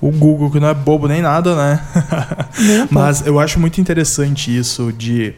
O 0.00 0.10
Google, 0.10 0.50
que 0.50 0.58
não 0.58 0.68
é 0.68 0.74
bobo 0.74 1.06
nem 1.06 1.22
nada, 1.22 1.54
né? 1.54 1.80
Mas 2.90 3.24
eu 3.24 3.38
acho 3.38 3.60
muito 3.60 3.80
interessante 3.80 4.54
isso 4.54 4.92
de, 4.92 5.32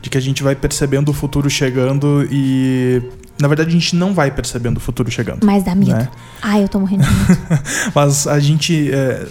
de 0.00 0.08
que 0.08 0.16
a 0.16 0.20
gente 0.20 0.40
vai 0.40 0.54
percebendo 0.54 1.08
o 1.08 1.12
futuro 1.12 1.50
chegando 1.50 2.26
e. 2.30 3.02
Na 3.40 3.48
verdade, 3.48 3.70
a 3.70 3.72
gente 3.72 3.96
não 3.96 4.14
vai 4.14 4.30
percebendo 4.30 4.76
o 4.76 4.80
futuro 4.80 5.10
chegando. 5.10 5.44
Mas 5.44 5.64
dá 5.64 5.74
medo. 5.74 5.92
Né? 5.92 6.08
Ai, 6.40 6.62
eu 6.62 6.68
tô 6.68 6.78
morrendo 6.78 7.04
de 7.04 7.10
medo. 7.10 7.62
Mas 7.94 8.26
a 8.26 8.38
gente 8.38 8.92
é, 8.92 9.26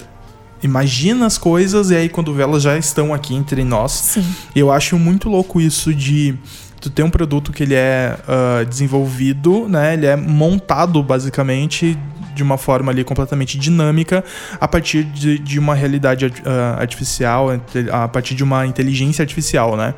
imagina 0.62 1.26
as 1.26 1.38
coisas 1.38 1.90
e 1.90 1.96
aí 1.96 2.10
quando 2.10 2.34
vê 2.34 2.44
elas 2.44 2.64
já 2.64 2.78
estão 2.78 3.14
aqui 3.14 3.34
entre 3.34 3.64
nós. 3.64 3.92
Sim. 3.92 4.26
Eu 4.56 4.72
acho 4.72 5.00
muito 5.00 5.30
louco 5.30 5.62
isso 5.62 5.94
de 5.94 6.36
tu 6.82 6.90
ter 6.90 7.04
um 7.04 7.10
produto 7.10 7.54
que 7.54 7.64
ele 7.64 7.76
é 7.76 8.18
ah, 8.28 8.64
desenvolvido, 8.66 9.70
né? 9.70 9.94
Ele 9.94 10.06
é 10.06 10.18
montado 10.18 11.02
basicamente 11.02 11.98
de 12.34 12.44
uma 12.44 12.58
forma 12.58 12.92
ali 12.92 13.04
completamente 13.04 13.58
dinâmica 13.58 14.24
a 14.60 14.68
partir 14.68 15.04
de, 15.04 15.38
de 15.40 15.60
uma 15.60 15.76
realidade 15.76 16.32
ah, 16.46 16.78
artificial, 16.80 17.50
a 17.92 18.08
partir 18.08 18.36
de 18.36 18.44
uma 18.44 18.66
inteligência 18.66 19.22
artificial, 19.24 19.76
né? 19.76 19.94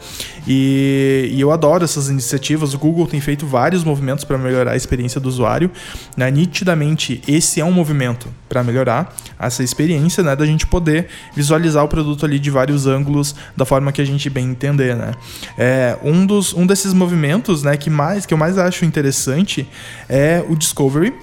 E, 0.48 1.30
e 1.32 1.42
eu 1.42 1.51
adoro 1.51 1.84
essas 1.84 2.10
iniciativas. 2.10 2.74
O 2.74 2.77
Google 2.77 3.08
tem 3.08 3.20
feito 3.20 3.46
vários 3.46 3.84
movimentos 3.84 4.24
para 4.24 4.38
melhorar 4.38 4.72
a 4.72 4.75
experiência 4.75 5.20
do 5.20 5.27
usuário. 5.27 5.72
Né? 6.15 6.30
Nitidamente, 6.30 7.22
esse 7.27 7.60
é 7.60 7.65
um 7.65 7.72
movimento 7.72 8.27
para 8.48 8.63
melhorar 8.63 9.13
essa 9.39 9.63
experiência, 9.63 10.24
né? 10.24 10.36
Da 10.36 10.46
gente 10.46 10.65
poder 10.68 11.08
visualizar 11.36 11.84
o 11.84 11.88
produto 11.88 12.25
ali 12.25 12.39
de 12.39 12.50
vários 12.50 12.88
ângulos, 12.88 13.36
da 13.56 13.65
forma 13.65 13.92
que 13.92 14.01
a 14.01 14.06
gente 14.06 14.30
bem 14.30 14.50
entender, 14.50 14.96
né? 14.96 15.12
É, 15.58 15.98
um, 16.04 16.25
dos, 16.25 16.54
um 16.54 16.65
desses 16.65 16.94
movimentos, 16.94 17.63
né, 17.63 17.75
que, 17.77 17.89
mais, 17.89 18.25
que 18.25 18.34
eu 18.34 18.38
mais 18.38 18.58
acho 18.58 18.86
interessante 18.86 19.68
é 20.08 20.44
o 20.48 20.56
Discovery, 20.56 21.13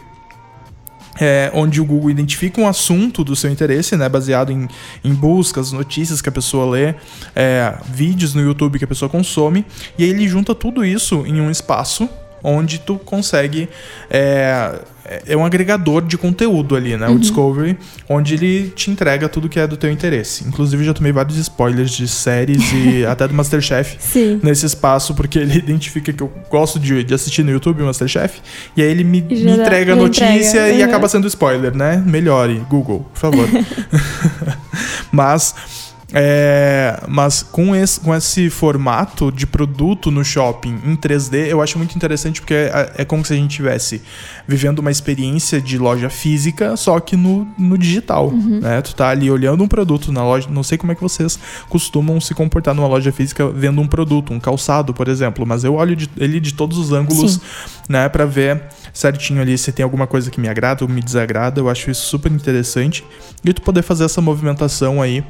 é, 1.20 1.50
onde 1.54 1.80
o 1.80 1.84
Google 1.84 2.10
identifica 2.10 2.60
um 2.60 2.66
assunto 2.66 3.22
do 3.22 3.36
seu 3.36 3.50
interesse, 3.50 3.96
né, 3.96 4.08
baseado 4.08 4.50
em, 4.50 4.68
em 5.04 5.14
buscas, 5.14 5.72
notícias 5.72 6.22
que 6.22 6.28
a 6.28 6.32
pessoa 6.32 6.70
lê, 6.70 6.94
é, 7.34 7.74
vídeos 7.86 8.34
no 8.34 8.40
YouTube 8.40 8.78
que 8.78 8.84
a 8.84 8.88
pessoa 8.88 9.08
consome, 9.08 9.64
e 9.98 10.04
aí 10.04 10.10
ele 10.10 10.28
junta 10.28 10.54
tudo 10.54 10.84
isso 10.84 11.24
em 11.26 11.40
um 11.40 11.50
espaço 11.50 12.08
onde 12.42 12.78
tu 12.78 12.98
consegue 12.98 13.68
é, 14.10 14.80
é 15.26 15.36
um 15.36 15.44
agregador 15.44 16.02
de 16.02 16.16
conteúdo 16.16 16.76
ali, 16.76 16.96
né? 16.96 17.08
Uhum. 17.08 17.16
O 17.16 17.18
Discovery, 17.18 17.76
onde 18.08 18.34
ele 18.34 18.70
te 18.70 18.90
entrega 18.90 19.28
tudo 19.28 19.48
que 19.48 19.58
é 19.58 19.66
do 19.66 19.76
teu 19.76 19.90
interesse. 19.90 20.46
Inclusive, 20.46 20.84
já 20.84 20.94
tomei 20.94 21.12
vários 21.12 21.36
spoilers 21.36 21.90
de 21.90 22.06
séries 22.06 22.62
e 22.72 23.04
até 23.06 23.26
do 23.26 23.34
Masterchef 23.34 23.96
Sim. 23.98 24.40
nesse 24.42 24.66
espaço, 24.66 25.14
porque 25.14 25.38
ele 25.38 25.58
identifica 25.58 26.12
que 26.12 26.22
eu 26.22 26.32
gosto 26.48 26.78
de, 26.78 27.02
de 27.02 27.14
assistir 27.14 27.42
no 27.42 27.50
YouTube 27.50 27.82
o 27.82 27.86
Masterchef, 27.86 28.40
e 28.76 28.82
aí 28.82 28.88
ele 28.88 29.04
me, 29.04 29.20
me 29.20 29.50
entrega 29.50 29.92
a 29.92 29.96
notícia 29.96 30.58
entrega, 30.58 30.70
e 30.70 30.78
uhum. 30.78 30.88
acaba 30.88 31.08
sendo 31.08 31.26
spoiler, 31.26 31.74
né? 31.74 32.02
Melhore, 32.04 32.54
Google, 32.68 33.06
por 33.12 33.18
favor. 33.18 33.48
Mas. 35.10 35.91
É, 36.12 37.02
mas 37.08 37.42
com 37.42 37.74
esse, 37.74 37.98
com 38.00 38.14
esse 38.14 38.50
formato 38.50 39.32
de 39.32 39.46
produto 39.46 40.10
no 40.10 40.24
shopping 40.24 40.78
em 40.84 40.94
3D, 40.96 41.46
eu 41.48 41.62
acho 41.62 41.78
muito 41.78 41.96
interessante 41.96 42.40
porque 42.40 42.54
é, 42.54 42.92
é 42.98 43.04
como 43.04 43.24
se 43.24 43.32
a 43.32 43.36
gente 43.36 43.50
estivesse 43.52 44.02
vivendo 44.46 44.80
uma 44.80 44.90
experiência 44.90 45.60
de 45.60 45.78
loja 45.78 46.10
física, 46.10 46.76
só 46.76 47.00
que 47.00 47.16
no, 47.16 47.46
no 47.58 47.78
digital. 47.78 48.30
Né? 48.32 48.82
Tu 48.82 48.94
tá 48.94 49.08
ali 49.08 49.30
olhando 49.30 49.64
um 49.64 49.68
produto 49.68 50.12
na 50.12 50.22
loja. 50.22 50.48
Não 50.50 50.62
sei 50.62 50.76
como 50.76 50.92
é 50.92 50.94
que 50.94 51.00
vocês 51.02 51.38
costumam 51.68 52.20
se 52.20 52.34
comportar 52.34 52.74
numa 52.74 52.88
loja 52.88 53.10
física 53.12 53.48
vendo 53.48 53.80
um 53.80 53.86
produto, 53.86 54.32
um 54.32 54.40
calçado, 54.40 54.92
por 54.92 55.08
exemplo, 55.08 55.46
mas 55.46 55.64
eu 55.64 55.74
olho 55.74 55.96
de- 55.96 56.10
ele 56.16 56.40
de 56.40 56.52
todos 56.54 56.76
os 56.78 56.92
ângulos 56.92 57.34
Sim. 57.34 57.40
né, 57.88 58.08
para 58.08 58.26
ver 58.26 58.62
certinho 58.92 59.40
ali 59.40 59.56
se 59.56 59.72
tem 59.72 59.82
alguma 59.84 60.06
coisa 60.06 60.30
que 60.30 60.40
me 60.40 60.48
agrada 60.48 60.84
ou 60.84 60.90
me 60.90 61.00
desagrada. 61.00 61.60
Eu 61.60 61.68
acho 61.68 61.90
isso 61.90 62.06
super 62.06 62.30
interessante. 62.30 63.04
E 63.44 63.52
tu 63.52 63.62
poder 63.62 63.82
fazer 63.82 64.04
essa 64.04 64.20
movimentação 64.20 65.00
aí 65.00 65.24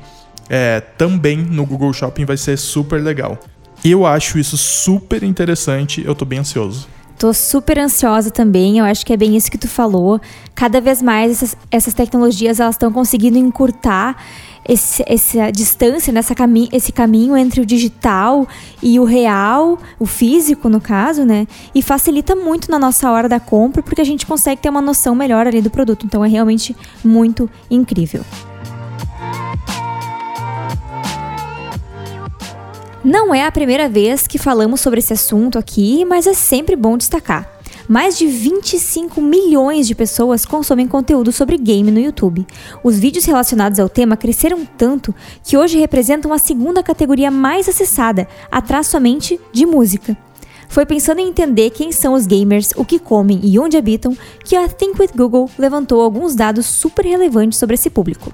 é, 0.55 0.81
também 0.81 1.39
no 1.39 1.65
Google 1.65 1.95
Shopping 1.95 2.27
vai 2.27 2.37
ser 2.37 2.59
super 2.59 3.03
legal. 3.03 3.39
Eu 3.83 4.05
acho 4.05 4.39
isso 4.39 4.59
super 4.59 5.23
interessante. 5.23 6.05
Eu 6.05 6.15
tô 6.15 6.27
bem 6.27 6.41
ansioso. 6.41 6.87
Tô 7.19 7.33
super 7.33 7.79
ansiosa 7.79 8.31
também, 8.31 8.79
eu 8.79 8.85
acho 8.85 9.07
que 9.07 9.13
é 9.13 9.17
bem 9.17 9.37
isso 9.37 9.51
que 9.51 9.57
tu 9.57 9.69
falou. 9.69 10.21
Cada 10.55 10.81
vez 10.81 11.01
mais 11.01 11.31
essas, 11.31 11.57
essas 11.71 11.95
tecnologias 11.95 12.59
elas 12.59 12.75
estão 12.75 12.93
conseguindo 12.93 13.39
encurtar 13.39 14.17
esse, 14.69 15.05
essa 15.07 15.51
distância, 15.51 16.13
nessa 16.13 16.35
cami 16.35 16.69
esse 16.73 16.91
caminho 16.91 17.37
entre 17.37 17.61
o 17.61 17.67
digital 17.67 18.47
e 18.83 18.99
o 18.99 19.05
real, 19.05 19.79
o 20.01 20.07
físico 20.07 20.69
no 20.69 20.81
caso, 20.81 21.25
né? 21.25 21.47
E 21.75 21.81
facilita 21.81 22.35
muito 22.35 22.71
na 22.71 22.79
nossa 22.79 23.11
hora 23.11 23.29
da 23.29 23.39
compra, 23.39 23.83
porque 23.83 24.01
a 24.01 24.05
gente 24.05 24.27
consegue 24.27 24.61
ter 24.61 24.69
uma 24.69 24.83
noção 24.83 25.15
melhor 25.15 25.47
ali 25.47 25.63
do 25.63 25.71
produto. 25.71 26.05
Então 26.05 26.25
é 26.25 26.29
realmente 26.29 26.77
muito 27.05 27.49
incrível. 27.71 28.25
Não 33.05 33.35
é 33.35 33.45
a 33.45 33.51
primeira 33.51 33.89
vez 33.89 34.29
que 34.29 34.39
falamos 34.39 34.81
sobre 34.81 35.01
esse 35.01 35.13
assunto 35.13 35.59
aqui, 35.59 36.05
mas 36.05 36.25
é 36.25 36.33
sempre 36.33 36.77
bom 36.77 36.97
destacar. 36.97 37.51
Mais 37.89 38.17
de 38.17 38.29
25 38.29 39.21
milhões 39.21 39.89
de 39.89 39.95
pessoas 39.95 40.47
consomem 40.47 40.87
conteúdo 40.87 41.33
sobre 41.33 41.59
game 41.59 41.91
no 41.91 41.99
YouTube. 41.99 42.47
Os 42.85 42.97
vídeos 43.01 43.25
relacionados 43.25 43.81
ao 43.81 43.89
tema 43.89 44.17
cresceram 44.17 44.65
tanto 44.79 45.13
que 45.43 45.57
hoje 45.57 45.81
representam 45.81 46.33
a 46.33 46.39
segunda 46.39 46.81
categoria 46.81 47.29
mais 47.29 47.69
acessada, 47.69 48.29
atrás 48.53 48.87
somente 48.87 49.41
de 49.53 49.67
música. 49.67 50.17
Foi 50.69 50.87
pensando 50.87 51.19
em 51.19 51.29
entender 51.29 51.71
quem 51.71 51.91
são 51.91 52.15
os 52.15 52.25
gamers, 52.25 52.71
o 52.77 52.85
que 52.85 53.01
comem 53.01 53.41
e 53.43 53.59
onde 53.59 53.77
habitam 53.77 54.17
que 54.45 54.55
a 54.55 54.69
Think 54.69 55.03
with 55.03 55.11
Google 55.17 55.51
levantou 55.59 56.01
alguns 56.01 56.37
dados 56.37 56.67
super 56.67 57.05
relevantes 57.05 57.59
sobre 57.59 57.75
esse 57.75 57.91
público. 57.91 58.33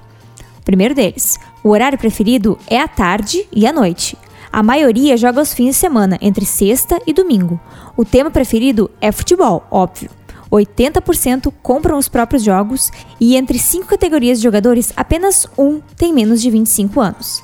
Primeiro 0.63 0.93
deles, 0.93 1.39
o 1.63 1.69
horário 1.69 1.97
preferido 1.97 2.55
é 2.67 2.79
a 2.79 2.87
tarde 2.87 3.47
e 3.51 3.65
a 3.65 3.73
noite. 3.73 4.15
A 4.51 4.63
maioria 4.63 5.15
joga 5.15 5.39
aos 5.39 5.53
fins 5.53 5.71
de 5.71 5.75
semana, 5.75 6.17
entre 6.21 6.45
sexta 6.45 6.99
e 7.05 7.13
domingo. 7.13 7.59
O 7.95 8.03
tema 8.03 8.31
preferido 8.31 8.89
é 8.99 9.11
futebol, 9.11 9.65
óbvio. 9.69 10.09
80% 10.51 11.53
compram 11.61 11.97
os 11.97 12.09
próprios 12.09 12.43
jogos 12.43 12.91
e 13.19 13.35
entre 13.35 13.59
cinco 13.59 13.87
categorias 13.87 14.39
de 14.39 14.43
jogadores, 14.43 14.91
apenas 14.95 15.47
um 15.57 15.79
tem 15.95 16.11
menos 16.11 16.41
de 16.41 16.49
25 16.49 16.99
anos. 16.99 17.43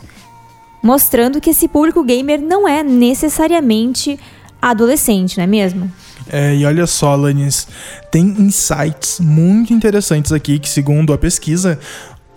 Mostrando 0.82 1.40
que 1.40 1.52
esse 1.52 1.68
público 1.68 2.04
gamer 2.04 2.42
não 2.42 2.68
é 2.68 2.84
necessariamente 2.84 4.20
adolescente, 4.62 5.38
não 5.38 5.44
é 5.44 5.48
mesmo? 5.48 5.92
É, 6.28 6.56
e 6.56 6.66
olha 6.66 6.88
só, 6.88 7.16
Lanis, 7.16 7.68
tem 8.12 8.26
insights 8.40 9.20
muito 9.20 9.74
interessantes 9.74 10.32
aqui 10.32 10.58
que, 10.58 10.68
segundo 10.68 11.14
a 11.14 11.18
pesquisa, 11.18 11.80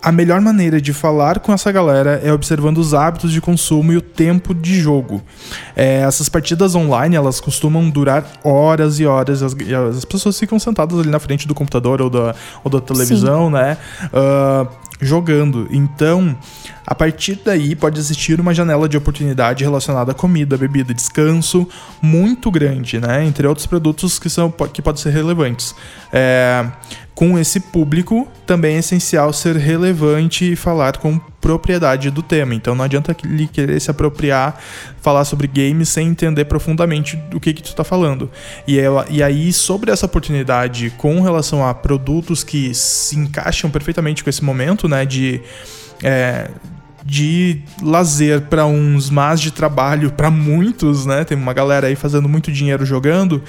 a 0.01 0.13
melhor 0.13 0.41
maneira 0.41 0.81
de 0.81 0.93
falar 0.93 1.41
com 1.41 1.53
essa 1.53 1.71
galera 1.73 2.21
é 2.23 2.33
observando 2.33 2.79
os 2.79 2.95
hábitos 2.95 3.33
de 3.33 3.41
consumo 3.41 3.93
e 3.93 3.97
o 3.97 4.01
tempo 4.01 4.55
de 4.55 4.81
jogo. 4.81 5.23
É, 5.75 6.01
essas 6.01 6.29
partidas 6.29 6.75
online, 6.75 7.17
elas 7.17 7.41
costumam 7.41 7.89
durar 7.91 8.25
horas 8.45 9.01
e 9.01 9.07
horas. 9.07 9.43
As, 9.43 9.55
e 9.55 9.75
as 9.75 10.05
pessoas 10.05 10.39
ficam 10.39 10.59
sentadas 10.59 10.99
ali 10.99 11.11
na 11.11 11.19
frente 11.19 11.49
do 11.49 11.55
computador 11.55 12.01
ou 12.01 12.09
da, 12.09 12.35
ou 12.63 12.71
da 12.71 12.81
televisão, 12.81 13.51
né? 13.51 13.77
ah, 14.13 14.67
jogando. 15.01 15.67
Então, 15.71 16.37
a 16.91 16.95
partir 16.95 17.39
daí 17.45 17.77
pode 17.77 18.01
existir 18.01 18.41
uma 18.41 18.55
janela 18.55 18.89
de 18.89 18.97
oportunidade 18.97 19.63
relacionada 19.63 20.13
a 20.13 20.15
comida, 20.15 20.57
bebida, 20.57 20.95
descanso 20.95 21.69
muito 22.01 22.51
grande, 22.51 22.99
né? 22.99 23.27
Entre 23.27 23.47
outros 23.47 23.67
produtos 23.67 24.19
que, 24.19 24.31
são, 24.31 24.51
que 24.51 24.81
podem 24.81 25.03
ser 25.03 25.11
relevantes. 25.11 25.75
É, 26.11 26.67
com 27.15 27.39
esse 27.39 27.61
público, 27.61 28.27
também 28.47 28.77
é 28.77 28.79
essencial 28.79 29.35
ser 29.35 29.55
relevante 29.57 30.53
e 30.53 30.57
falar 30.57 30.97
com 30.97 31.19
propriedade 31.19 32.11
do 32.11 32.23
tema. 32.23 32.55
Então 32.55 32.75
não 32.75 32.87
adianta 32.87 33.15
ele 33.23 33.47
querer 33.47 33.79
se 33.83 33.91
apropriar, 33.91 34.59
falar 35.03 35.27
sobre 35.27 35.47
games 35.47 35.91
sem 35.91 36.09
entender 36.09 36.47
profundamente 36.47 37.17
do 37.17 37.39
que, 37.39 37.53
que 37.53 37.63
tu 37.63 37.75
tá 37.75 37.85
falando. 37.85 38.31
E, 38.67 38.79
ela, 38.79 39.05
e 39.11 39.23
aí, 39.23 39.53
sobre 39.53 39.91
essa 39.91 40.07
oportunidade 40.07 40.89
com 40.97 41.21
relação 41.21 41.67
a 41.67 41.75
produtos 41.75 42.43
que 42.43 42.73
se 42.73 43.15
encaixam 43.19 43.69
perfeitamente 43.69 44.25
com 44.25 44.31
esse 44.31 44.43
momento, 44.43 44.89
né? 44.89 45.05
De. 45.05 45.43
é, 46.03 46.49
de 47.05 47.63
lazer 47.83 48.43
para 48.43 48.67
uns, 48.67 49.11
mas 49.11 49.41
de 49.41 49.51
trabalho 49.51 50.11
para 50.11 50.31
muitos, 50.31 51.07
né? 51.07 51.25
Tem 51.25 51.37
uma 51.37 51.53
galera 51.53 51.87
aí 51.87 51.97
fazendo 51.97 52.29
muito 52.29 52.53
dinheiro 52.53 52.85
jogando. 52.85 53.43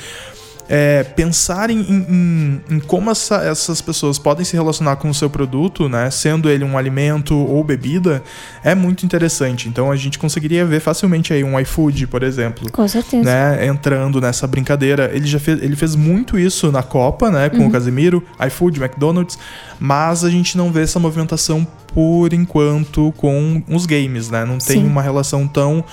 É, 0.71 1.03
pensar 1.03 1.71
em, 1.71 1.79
em- 1.79 2.62
em 2.69 2.79
como 2.79 3.10
essa- 3.10 3.43
essas 3.43 3.82
pessoas 3.82 4.19
podem 4.19 4.45
se 4.45 4.53
relacionar 4.55 4.97
com 4.97 5.10
o 5.10 5.13
seu 5.15 5.27
produto, 5.27 5.89
né? 5.89 6.12
Sendo 6.12 6.47
ele 6.47 6.63
um 6.63 6.77
alimento 6.77 7.36
ou 7.36 7.63
bebida, 7.63 8.21
é 8.63 8.75
muito 8.75 9.03
interessante. 9.03 9.67
Então 9.67 9.91
a 9.91 9.95
gente 9.95 10.19
conseguiria 10.19 10.63
ver 10.65 10.79
facilmente 10.79 11.34
aí 11.34 11.43
um 11.43 11.60
iFood, 11.60 12.05
por 12.05 12.21
exemplo 12.21 12.71
Com 12.71 12.88
certeza. 12.88 13.23
né, 13.23 13.65
entrando 13.65 14.21
nessa 14.21 14.45
brincadeira. 14.45 15.10
Ele 15.12 15.25
já 15.25 15.39
fez, 15.39 15.62
ele 15.63 15.75
fez 15.75 15.95
muito 15.95 16.38
isso 16.38 16.71
na 16.71 16.84
Copa, 16.84 17.32
né, 17.32 17.49
com 17.49 17.65
o 17.65 17.71
Casemiro, 17.71 18.23
iFood, 18.47 18.79
McDonald's, 18.79 19.39
mas 19.79 20.23
a 20.23 20.29
gente 20.29 20.55
não 20.55 20.71
vê 20.71 20.82
essa 20.84 20.99
movimentação 20.99 21.65
por 21.88 22.32
enquanto 22.32 23.12
com 23.17 23.63
os 23.67 23.88
games, 23.88 24.29
né? 24.29 24.45
Não 24.45 24.60
tem 24.60 24.82
Sim. 24.82 24.86
uma 24.86 25.01
relação 25.01 25.47
tão 25.47 25.84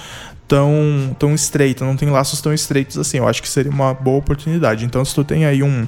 tão 0.49 1.15
tão 1.19 1.35
estreita, 1.35 1.85
não 1.85 1.97
tem 1.97 2.09
laços 2.11 2.41
tão 2.41 2.53
estreitos 2.53 2.99
assim. 2.99 3.19
Eu 3.19 3.29
acho 3.29 3.43
que 3.43 3.49
seria 3.49 3.71
uma 3.71 3.93
boa 3.95 4.19
oportunidade. 4.19 4.85
Então, 4.85 5.05
se 5.05 5.15
tu 5.15 5.25
tem 5.25 5.45
aí 5.45 5.63
um 5.63 5.87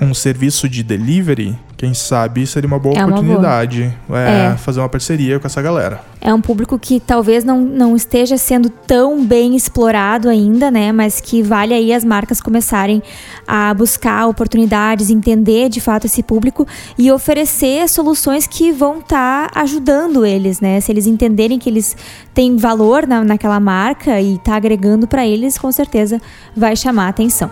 um 0.00 0.12
serviço 0.12 0.68
de 0.68 0.82
delivery, 0.82 1.58
quem 1.76 1.92
sabe 1.92 2.46
seria 2.46 2.66
uma 2.66 2.78
boa 2.78 2.94
É 2.96 3.00
uma 3.04 3.08
boa. 3.08 3.20
oportunidade 3.20 3.94
é, 4.10 4.52
É. 4.52 4.56
fazer 4.56 4.80
uma 4.80 4.88
parceria 4.88 5.38
com 5.38 5.46
essa 5.46 5.60
galera. 5.60 6.00
É 6.20 6.32
um 6.32 6.40
público 6.40 6.78
que 6.78 6.98
talvez 6.98 7.44
não, 7.44 7.60
não 7.60 7.94
esteja 7.94 8.36
sendo 8.38 8.68
tão 8.70 9.24
bem 9.24 9.54
explorado 9.54 10.28
ainda, 10.28 10.70
né? 10.70 10.90
Mas 10.90 11.20
que 11.20 11.42
vale 11.42 11.74
aí 11.74 11.92
as 11.92 12.02
marcas 12.04 12.40
começarem 12.40 13.02
a 13.46 13.72
buscar 13.74 14.26
oportunidades, 14.26 15.10
entender 15.10 15.68
de 15.68 15.80
fato 15.80 16.06
esse 16.06 16.22
público 16.22 16.66
e 16.98 17.12
oferecer 17.12 17.88
soluções 17.88 18.46
que 18.46 18.72
vão 18.72 18.98
estar 18.98 19.50
ajudando 19.54 20.24
eles, 20.24 20.60
né? 20.60 20.80
Se 20.80 20.90
eles 20.90 21.06
entenderem 21.06 21.58
que 21.58 21.68
eles 21.68 21.94
têm 22.34 22.56
valor 22.56 23.06
na, 23.06 23.22
naquela 23.22 23.60
marca 23.60 24.20
e 24.20 24.38
tá 24.38 24.56
agregando 24.56 25.06
para 25.06 25.26
eles, 25.26 25.58
com 25.58 25.70
certeza 25.70 26.20
vai 26.56 26.74
chamar 26.74 27.06
a 27.06 27.08
atenção. 27.10 27.50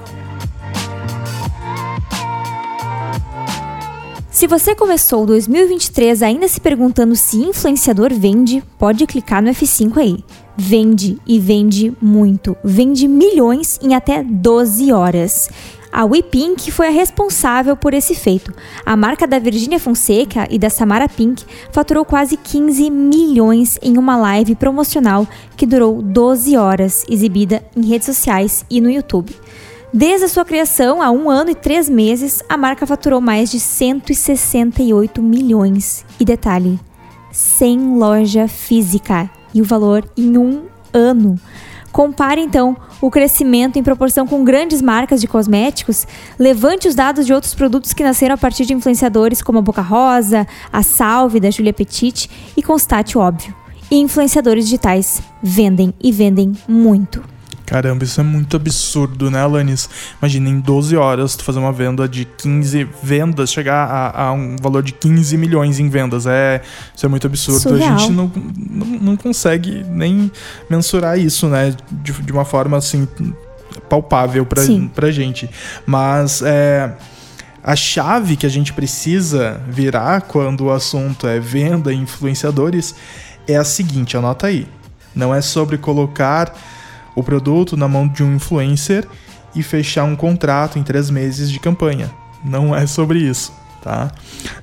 Se 4.35 4.49
você 4.49 4.75
começou 4.75 5.25
2023 5.25 6.20
ainda 6.20 6.49
se 6.49 6.61
perguntando 6.61 7.14
se 7.14 7.37
influenciador 7.37 8.12
vende, 8.12 8.64
pode 8.77 9.07
clicar 9.07 9.40
no 9.40 9.49
F5 9.49 9.97
aí. 9.97 10.25
Vende 10.57 11.20
e 11.25 11.38
vende 11.38 11.97
muito. 12.03 12.57
Vende 12.64 13.07
milhões 13.07 13.79
em 13.81 13.94
até 13.94 14.25
12 14.25 14.90
horas. 14.90 15.49
A 15.92 16.05
WePink 16.05 16.73
foi 16.73 16.88
a 16.88 16.90
responsável 16.90 17.77
por 17.77 17.94
esse 17.94 18.16
feito. 18.16 18.53
A 18.85 18.97
marca 18.97 19.25
da 19.25 19.38
Virginia 19.38 19.79
Fonseca 19.79 20.49
e 20.51 20.59
da 20.59 20.68
Samara 20.68 21.09
Pink 21.09 21.44
faturou 21.70 22.05
quase 22.05 22.37
15 22.37 22.90
milhões 22.90 23.79
em 23.81 23.97
uma 23.97 24.16
live 24.16 24.57
promocional 24.57 25.29
que 25.57 25.64
durou 25.64 26.03
12 26.03 26.57
horas, 26.57 27.05
exibida 27.09 27.64
em 27.77 27.87
redes 27.87 28.07
sociais 28.07 28.64
e 28.68 28.81
no 28.81 28.90
YouTube. 28.90 29.33
Desde 29.96 30.24
a 30.24 30.28
sua 30.28 30.44
criação, 30.44 31.00
há 31.00 31.09
um 31.12 31.30
ano 31.30 31.50
e 31.50 31.54
três 31.54 31.88
meses, 31.88 32.42
a 32.48 32.57
marca 32.57 32.85
faturou 32.85 33.20
mais 33.20 33.48
de 33.48 33.61
168 33.61 35.22
milhões. 35.22 36.04
E 36.18 36.24
detalhe, 36.24 36.80
sem 37.30 37.78
loja 37.96 38.48
física. 38.48 39.30
E 39.54 39.62
o 39.62 39.64
valor 39.64 40.04
em 40.16 40.37
um 40.37 40.64
ano. 40.92 41.38
Compare 41.92 42.40
então 42.40 42.76
o 43.00 43.09
crescimento 43.09 43.78
em 43.78 43.85
proporção 43.85 44.26
com 44.26 44.42
grandes 44.42 44.83
marcas 44.83 45.20
de 45.20 45.28
cosméticos, 45.28 46.09
levante 46.40 46.88
os 46.88 46.96
dados 46.96 47.24
de 47.24 47.33
outros 47.33 47.54
produtos 47.54 47.92
que 47.92 48.02
nasceram 48.02 48.35
a 48.35 48.38
partir 48.38 48.66
de 48.66 48.74
influenciadores 48.74 49.40
como 49.42 49.61
a 49.61 49.62
Boca 49.62 49.80
Rosa, 49.80 50.44
a 50.72 50.83
Salve 50.83 51.38
da 51.38 51.52
Julia 51.52 51.72
Petit 51.72 52.28
e 52.57 52.62
constate 52.64 53.16
o 53.16 53.20
óbvio. 53.20 53.54
Influenciadores 53.92 54.64
digitais 54.64 55.22
vendem 55.40 55.94
e 56.02 56.11
vendem 56.11 56.52
muito. 56.66 57.34
Caramba, 57.66 58.05
isso 58.05 58.20
é 58.20 58.24
muito 58.24 58.57
absurdo, 58.57 59.31
né, 59.31 59.40
Alanis? 59.40 59.88
Imagina, 60.20 60.48
em 60.50 60.61
12 60.61 60.96
horas, 60.96 61.35
tu 61.35 61.44
fazer 61.44 61.59
uma 61.59 61.72
venda 61.72 62.07
de 62.07 62.24
15 62.24 62.87
vendas, 63.03 63.50
chegar 63.50 63.87
a, 63.87 64.27
a 64.27 64.33
um 64.33 64.57
valor 64.61 64.83
de 64.83 64.92
15 64.92 65.37
milhões 65.38 65.79
em 65.79 65.88
vendas. 65.88 66.27
É, 66.27 66.61
isso 66.94 67.07
é 67.07 67.09
muito 67.09 67.27
absurdo. 67.27 67.61
Surreal. 67.61 67.94
A 67.94 67.98
gente 67.98 68.12
não, 68.12 68.31
não, 68.68 68.87
não 68.87 69.16
consegue 69.16 69.85
nem 69.88 70.31
mensurar 70.68 71.18
isso, 71.18 71.48
né? 71.48 71.74
De, 71.90 72.12
de 72.12 72.33
uma 72.33 72.44
forma 72.44 72.77
assim 72.77 73.09
palpável 73.88 74.44
pra, 74.44 74.62
Sim. 74.62 74.90
pra 74.94 75.11
gente. 75.11 75.48
Mas 75.87 76.42
é. 76.42 76.92
A 77.66 77.74
chave 77.74 78.37
que 78.37 78.44
a 78.44 78.48
gente 78.50 78.74
precisa 78.74 79.59
virar 79.70 80.20
quando 80.20 80.66
o 80.66 80.70
assunto 80.70 81.27
é 81.27 81.40
venda 81.40 81.94
e 81.94 81.96
influenciadores 81.96 82.94
é 83.48 83.57
a 83.57 83.64
seguinte, 83.64 84.18
anota 84.18 84.48
aí. 84.48 84.68
Não 85.14 85.35
é 85.35 85.40
sobre 85.40 85.79
colocar 85.79 86.55
o 87.14 87.22
produto 87.22 87.77
na 87.77 87.88
mão 87.88 88.09
de 88.09 88.22
um 88.22 88.37
influencer 88.37 89.07
e 89.55 89.62
fechar 89.62 90.05
um 90.05 90.16
contrato 90.16 90.79
em 90.79 90.83
três 90.83 91.11
meses 91.11 91.50
de 91.50 91.61
campanha. 91.61 92.11
Não 92.44 92.74
é 92.74 92.87
sobre 92.87 93.20
isso, 93.20 93.53
tá? 93.83 94.11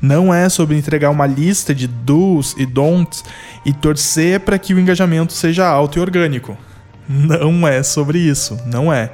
Não 0.02 0.34
é 0.34 0.50
sobre 0.50 0.78
entregar 0.78 1.10
uma 1.10 1.26
lista 1.26 1.74
de 1.74 1.88
do's 1.88 2.54
e 2.58 2.66
don'ts 2.66 3.24
e 3.66 3.74
torcer 3.74 4.40
para 4.42 4.60
que 4.60 4.74
o 4.74 4.80
engajamento 4.80 5.34
seja 5.34 5.68
alto 5.68 5.98
e 5.98 6.02
orgânico. 6.02 6.58
Não 7.08 7.68
é 7.68 7.82
sobre 7.84 8.20
isso, 8.20 8.58
não 8.66 8.92
é. 8.92 9.12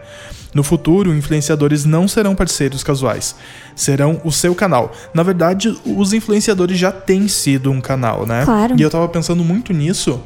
No 0.54 0.64
futuro, 0.64 1.14
influenciadores 1.14 1.86
não 1.86 2.08
serão 2.08 2.34
parceiros 2.34 2.84
casuais, 2.84 3.36
serão 3.76 4.20
o 4.24 4.32
seu 4.32 4.56
canal. 4.56 4.92
Na 5.14 5.22
verdade, 5.22 5.78
os 5.86 6.14
influenciadores 6.14 6.78
já 6.78 6.92
têm 6.92 7.28
sido 7.28 7.70
um 7.72 7.80
canal, 7.80 8.26
né? 8.26 8.44
Claro. 8.44 8.76
E 8.78 8.82
eu 8.82 8.90
tava 8.90 9.08
pensando 9.08 9.44
muito 9.44 9.72
nisso, 9.72 10.20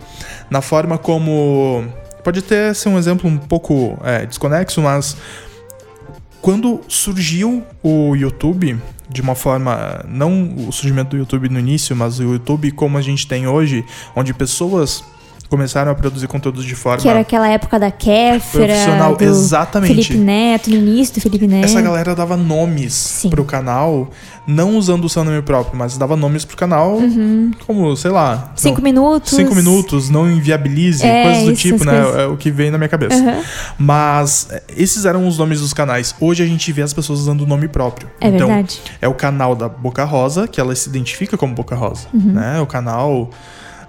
na 0.49 0.61
forma 0.61 0.97
como. 0.97 1.83
Pode 2.23 2.39
até 2.39 2.73
ser 2.73 2.89
um 2.89 2.97
exemplo 2.97 3.29
um 3.29 3.37
pouco 3.37 3.97
é, 4.03 4.25
desconexo, 4.25 4.81
mas 4.81 5.17
quando 6.41 6.81
surgiu 6.87 7.63
o 7.83 8.15
YouTube, 8.15 8.79
de 9.11 9.21
uma 9.21 9.35
forma. 9.35 10.03
Não 10.07 10.67
o 10.67 10.71
surgimento 10.71 11.11
do 11.11 11.17
YouTube 11.17 11.49
no 11.49 11.59
início, 11.59 11.95
mas 11.95 12.19
o 12.19 12.23
YouTube 12.23 12.71
como 12.71 12.97
a 12.97 13.01
gente 13.01 13.27
tem 13.27 13.47
hoje, 13.47 13.85
onde 14.15 14.33
pessoas 14.33 15.03
começaram 15.51 15.91
a 15.91 15.95
produzir 15.95 16.27
conteúdos 16.27 16.63
de 16.63 16.73
forma. 16.75 17.01
Que 17.01 17.09
era 17.09 17.19
aquela 17.19 17.45
época 17.45 17.77
da 17.77 17.91
Kéfera, 17.91 18.67
Profissional, 18.67 19.17
do 19.17 19.23
exatamente. 19.25 19.93
Felipe 19.93 20.15
Neto, 20.15 20.69
no 20.69 20.77
início 20.77 21.15
do 21.15 21.19
Felipe 21.21 21.45
Neto. 21.45 21.65
Essa 21.65 21.81
galera 21.81 22.15
dava 22.15 22.37
nomes 22.37 22.93
Sim. 22.93 23.29
pro 23.29 23.43
canal, 23.43 24.09
não 24.47 24.77
usando 24.77 25.03
o 25.03 25.09
seu 25.09 25.25
nome 25.25 25.41
próprio, 25.41 25.77
mas 25.77 25.97
dava 25.97 26.15
nomes 26.15 26.45
pro 26.45 26.55
canal, 26.55 26.99
como, 27.67 27.93
sei 27.97 28.11
lá. 28.11 28.31
Uhum. 28.51 28.51
Cinco 28.55 28.77
não- 28.77 28.83
minutos. 28.85 29.31
Cinco 29.33 29.53
minutos, 29.53 30.09
não 30.09 30.31
inviabilize, 30.31 31.05
É, 31.05 31.23
coisas 31.25 31.43
do 31.43 31.51
isso, 31.51 31.61
tipo, 31.61 31.83
né? 31.83 32.01
coisas. 32.01 32.21
É 32.21 32.25
o 32.27 32.37
que 32.37 32.49
vem 32.49 32.71
na 32.71 32.77
minha 32.77 32.87
cabeça. 32.87 33.15
Aham. 33.21 33.41
Mas 33.77 34.47
é, 34.49 34.63
esses 34.77 35.03
eram 35.03 35.27
os 35.27 35.37
nomes 35.37 35.59
dos 35.59 35.73
canais. 35.73 36.15
Hoje 36.21 36.41
a 36.41 36.45
gente 36.47 36.71
vê 36.71 36.81
as 36.81 36.93
pessoas 36.93 37.19
usando 37.19 37.41
o 37.41 37.45
nome 37.45 37.67
próprio. 37.67 38.09
É 38.21 38.29
então, 38.29 38.47
verdade. 38.47 38.81
é 39.01 39.07
o 39.09 39.13
canal 39.13 39.53
da 39.53 39.67
Boca 39.67 40.05
Rosa, 40.05 40.47
que 40.47 40.61
ela 40.61 40.73
se 40.73 40.87
identifica 40.87 41.35
como 41.37 41.53
Boca 41.53 41.75
Rosa. 41.75 42.07
Uhum. 42.13 42.31
Né? 42.31 42.61
O 42.61 42.65
canal 42.65 43.29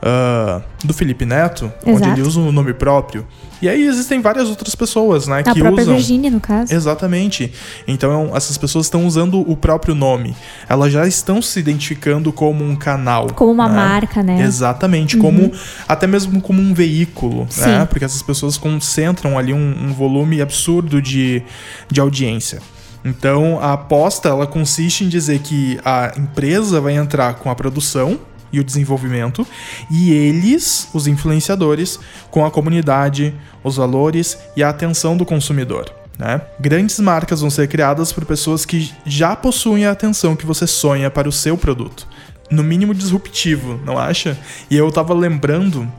ah, 0.05 0.61
do 0.83 0.93
Felipe 0.93 1.25
Neto, 1.25 1.73
onde 1.87 2.03
Exato. 2.03 2.21
ele 2.21 2.27
usa 2.27 2.41
o 2.41 2.51
nome 2.51 2.75
próprio. 2.75 3.25
E 3.63 3.69
aí 3.69 3.87
existem 3.87 4.21
várias 4.21 4.49
outras 4.49 4.75
pessoas, 4.75 5.29
né? 5.29 5.39
A 5.47 5.55
que 5.55 5.61
própria 5.61 5.83
usam. 5.83 5.95
Virgínia, 5.95 6.29
no 6.29 6.41
caso. 6.41 6.75
Exatamente. 6.75 7.53
Então 7.87 8.33
essas 8.35 8.59
pessoas 8.59 8.87
estão 8.87 9.07
usando 9.07 9.49
o 9.49 9.57
próprio 9.57 9.95
nome. 9.95 10.35
Elas 10.69 10.93
já 10.93 11.07
estão 11.07 11.41
se 11.41 11.61
identificando 11.61 12.33
como 12.33 12.65
um 12.65 12.75
canal. 12.75 13.29
Como 13.29 13.53
uma 13.53 13.69
né? 13.69 13.77
marca, 13.77 14.21
né? 14.21 14.43
Exatamente, 14.43 15.17
como 15.17 15.53
até 15.87 16.09
mesmo 16.09 16.41
como 16.41 16.61
um 16.61 16.75
veículo, 16.75 17.43
né? 17.57 17.81
Sim. 17.81 17.87
Porque 17.89 18.05
essas 18.05 18.23
pessoas 18.23 18.59
concentram 18.59 19.39
ali 19.39 19.55
um, 19.55 19.77
um 19.85 19.93
volume 19.93 20.43
absurdo 20.43 21.01
de, 21.01 21.45
de 21.89 22.01
audiência. 22.01 22.61
Então 23.05 23.61
a 23.61 23.75
aposta 23.75 24.29
ela 24.29 24.49
consiste 24.49 25.05
em 25.05 25.09
dizer 25.09 25.39
que 25.39 25.79
a 25.85 26.13
empresa 26.17 26.81
vai 26.81 26.97
entrar 26.97 27.35
com 27.35 27.49
a 27.49 27.55
produção 27.55 28.19
e 28.53 28.61
o 28.61 28.65
desenvolvimento 28.65 29.47
e 29.91 30.13
eles, 30.13 30.89
os 30.93 31.07
influenciadores, 31.07 31.99
com 32.31 32.45
a 32.45 32.51
comunidade, 32.51 33.35
os 33.65 33.77
valores 33.77 34.39
e 34.57 34.63
a 34.63 34.69
atenção 34.69 35.17
do 35.17 35.25
consumidor. 35.25 35.93
Né? 36.19 36.41
Grandes 36.61 37.01
marcas 37.01 37.41
vão 37.41 37.51
ser 37.51 37.69
criadas 37.69 38.13
por 38.13 38.25
pessoas 38.25 38.65
que 38.65 38.93
já 39.05 39.35
possuem 39.35 39.87
a 39.87 39.91
atenção 39.91 40.37
que 40.37 40.47
você 40.47 40.67
sonha 40.67 41.11
para 41.11 41.29
o 41.29 41.33
seu 41.33 41.57
produto. 41.57 42.07
No 42.51 42.63
mínimo 42.63 42.95
disruptivo, 42.95 43.81
não 43.85 43.99
acha? 43.99 44.37
E 44.71 44.77
eu 44.77 44.91
tava 44.93 45.15
lembrando 45.15 45.91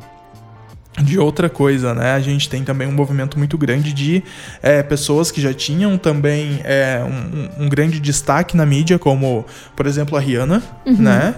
de 1.01 1.17
outra 1.17 1.49
coisa, 1.49 1.95
né? 1.95 2.13
A 2.13 2.19
gente 2.19 2.47
tem 2.47 2.63
também 2.63 2.87
um 2.87 2.91
movimento 2.91 3.37
muito 3.37 3.57
grande 3.57 3.91
de 3.91 4.23
é, 4.61 4.83
pessoas 4.83 5.31
que 5.31 5.41
já 5.41 5.53
tinham 5.53 5.97
também 5.97 6.61
é, 6.63 7.01
um, 7.03 7.65
um 7.65 7.69
grande 7.69 7.99
destaque 7.99 8.55
na 8.55 8.65
mídia, 8.65 8.99
como, 8.99 9.43
por 9.75 9.87
exemplo, 9.87 10.15
a 10.15 10.21
Rihanna, 10.21 10.61
né? 10.85 11.35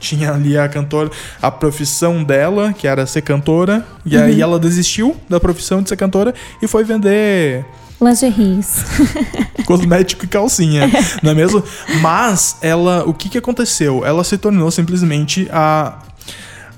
Tinha 0.00 0.32
ali 0.32 0.56
a 0.56 0.68
cantora, 0.68 1.10
a 1.40 1.50
profissão 1.50 2.24
dela, 2.24 2.72
que 2.72 2.88
era 2.88 3.06
ser 3.06 3.22
cantora, 3.22 3.86
e 4.04 4.16
aí 4.16 4.40
ela 4.40 4.58
desistiu 4.58 5.16
da 5.28 5.38
profissão 5.38 5.82
de 5.82 5.90
ser 5.90 5.96
cantora 5.96 6.34
e 6.60 6.66
foi 6.66 6.82
vender 6.82 7.64
Lingeries. 8.00 8.82
cosmético 9.66 10.24
e 10.24 10.28
calcinha, 10.28 10.90
não 11.22 11.32
é 11.32 11.34
mesmo? 11.34 11.62
Mas 12.00 12.56
ela, 12.62 13.04
o 13.06 13.12
que 13.12 13.28
que 13.28 13.38
aconteceu? 13.38 14.04
Ela 14.04 14.24
se 14.24 14.38
tornou 14.38 14.70
simplesmente 14.70 15.46
a, 15.52 15.98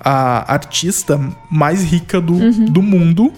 a 0.00 0.52
artista 0.52 1.20
mais 1.48 1.84
rica 1.84 2.20
do, 2.20 2.50
do 2.66 2.82
mundo, 2.82 3.32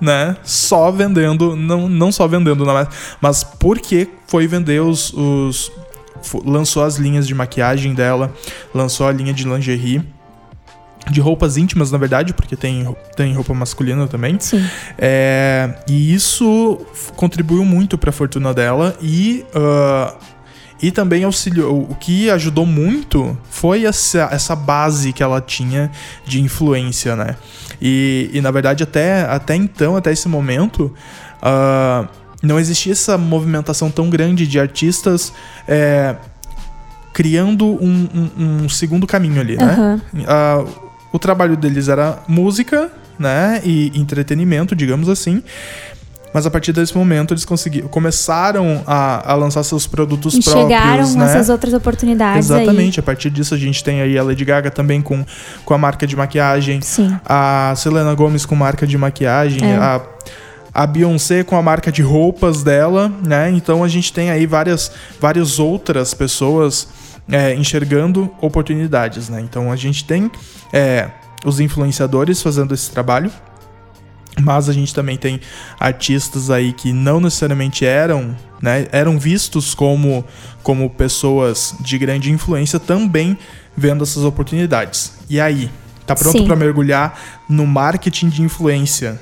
né? 0.00 0.36
Só 0.42 0.90
vendendo, 0.90 1.54
não, 1.54 1.88
não 1.88 2.10
só 2.10 2.26
vendendo, 2.26 2.64
não, 2.64 2.72
mas, 2.72 2.88
mas 3.20 3.44
porque 3.44 4.08
foi 4.26 4.46
vender 4.46 4.80
os, 4.80 5.12
os 5.12 5.70
lançou 6.44 6.84
as 6.84 6.96
linhas 6.96 7.26
de 7.26 7.34
maquiagem 7.34 7.94
dela, 7.94 8.32
lançou 8.74 9.06
a 9.06 9.12
linha 9.12 9.32
de 9.32 9.44
lingerie. 9.44 10.02
De 11.10 11.20
roupas 11.22 11.56
íntimas, 11.56 11.90
na 11.90 11.96
verdade, 11.96 12.34
porque 12.34 12.54
tem, 12.54 12.86
tem 13.16 13.32
roupa 13.32 13.54
masculina 13.54 14.06
também. 14.06 14.38
Sim. 14.38 14.62
É, 14.98 15.70
e 15.88 16.12
isso 16.12 16.78
contribuiu 17.16 17.64
muito 17.64 17.96
para 17.96 18.10
a 18.10 18.12
fortuna 18.12 18.52
dela 18.52 18.94
e 19.00 19.42
ah, 19.54 20.14
e 20.80 20.90
também 20.90 21.24
auxiliou. 21.24 21.86
O 21.90 21.94
que 21.94 22.30
ajudou 22.30 22.64
muito 22.64 23.36
foi 23.50 23.84
essa, 23.84 24.28
essa 24.30 24.54
base 24.54 25.12
que 25.12 25.22
ela 25.22 25.40
tinha 25.40 25.90
de 26.24 26.40
influência, 26.40 27.16
né? 27.16 27.36
E, 27.80 28.30
e 28.32 28.40
na 28.40 28.50
verdade 28.50 28.82
até, 28.82 29.22
até 29.22 29.54
então, 29.54 29.96
até 29.96 30.12
esse 30.12 30.28
momento, 30.28 30.92
ah, 31.42 32.06
não 32.42 32.58
existia 32.58 32.92
essa 32.92 33.18
movimentação 33.18 33.90
tão 33.90 34.08
grande 34.08 34.46
de 34.46 34.60
artistas 34.60 35.32
é, 35.66 36.14
criando 37.12 37.66
um, 37.66 38.08
um- 38.38 38.64
um 38.64 38.68
segundo 38.68 39.06
caminho 39.06 39.40
ali, 39.40 39.56
né? 39.56 40.00
Ah, 40.26 40.64
o 41.12 41.18
trabalho 41.18 41.56
deles 41.56 41.88
era 41.88 42.18
música, 42.28 42.90
né? 43.18 43.60
E 43.64 43.90
entretenimento, 43.98 44.76
digamos 44.76 45.08
assim. 45.08 45.42
Mas 46.32 46.44
a 46.44 46.50
partir 46.50 46.72
desse 46.74 46.94
momento 46.96 47.32
eles 47.32 47.44
conseguiram, 47.46 47.88
começaram 47.88 48.84
a, 48.86 49.32
a 49.32 49.34
lançar 49.34 49.62
seus 49.64 49.86
produtos 49.86 50.34
Enxergaram 50.34 50.68
próprios, 50.96 51.14
né? 51.14 51.24
essas 51.24 51.48
outras 51.48 51.72
oportunidades 51.72 52.50
Exatamente. 52.50 53.00
A 53.00 53.02
partir 53.02 53.30
disso 53.30 53.54
a 53.54 53.56
gente 53.56 53.82
tem 53.82 54.02
aí 54.02 54.16
a 54.18 54.22
Lady 54.22 54.44
Gaga 54.44 54.70
também 54.70 55.00
com, 55.00 55.24
com 55.64 55.72
a 55.74 55.78
marca 55.78 56.06
de 56.06 56.14
maquiagem. 56.14 56.76
aí. 56.76 56.82
Sim. 56.82 57.16
A 57.24 57.72
Selena 57.78 58.14
Gomez 58.14 58.44
com 58.44 58.54
marca 58.54 58.86
de 58.86 58.98
maquiagem. 58.98 59.64
É. 59.72 59.76
A, 59.76 60.02
a 60.72 60.86
Beyoncé 60.86 61.42
com 61.42 61.56
a 61.56 61.62
marca 61.62 61.90
de 61.90 62.02
roupas 62.02 62.62
dela, 62.62 63.08
né? 63.24 63.50
Então 63.50 63.82
a 63.82 63.88
gente 63.88 64.12
tem 64.12 64.30
aí 64.30 64.46
várias, 64.46 64.90
várias 65.20 65.58
outras 65.58 66.14
pessoas 66.14 66.88
é, 67.30 67.54
enxergando 67.54 68.30
oportunidades, 68.40 69.28
né? 69.28 69.40
Então 69.40 69.70
a 69.70 69.76
gente 69.76 70.04
tem 70.04 70.30
é, 70.72 71.10
os 71.44 71.60
influenciadores 71.60 72.42
fazendo 72.42 72.74
esse 72.74 72.90
trabalho, 72.90 73.30
mas 74.40 74.68
a 74.68 74.72
gente 74.72 74.94
também 74.94 75.16
tem 75.16 75.40
artistas 75.78 76.50
aí 76.50 76.72
que 76.72 76.92
não 76.92 77.20
necessariamente 77.20 77.84
eram, 77.84 78.36
né, 78.62 78.86
eram 78.92 79.18
vistos 79.18 79.74
como, 79.74 80.24
como 80.62 80.88
pessoas 80.90 81.74
de 81.80 81.98
grande 81.98 82.30
influência 82.30 82.78
também 82.78 83.36
vendo 83.76 84.04
essas 84.04 84.22
oportunidades. 84.22 85.14
E 85.28 85.40
aí, 85.40 85.70
tá 86.06 86.14
pronto 86.14 86.44
para 86.44 86.56
mergulhar 86.56 87.18
no 87.48 87.66
marketing 87.66 88.28
de 88.28 88.42
influência 88.42 89.20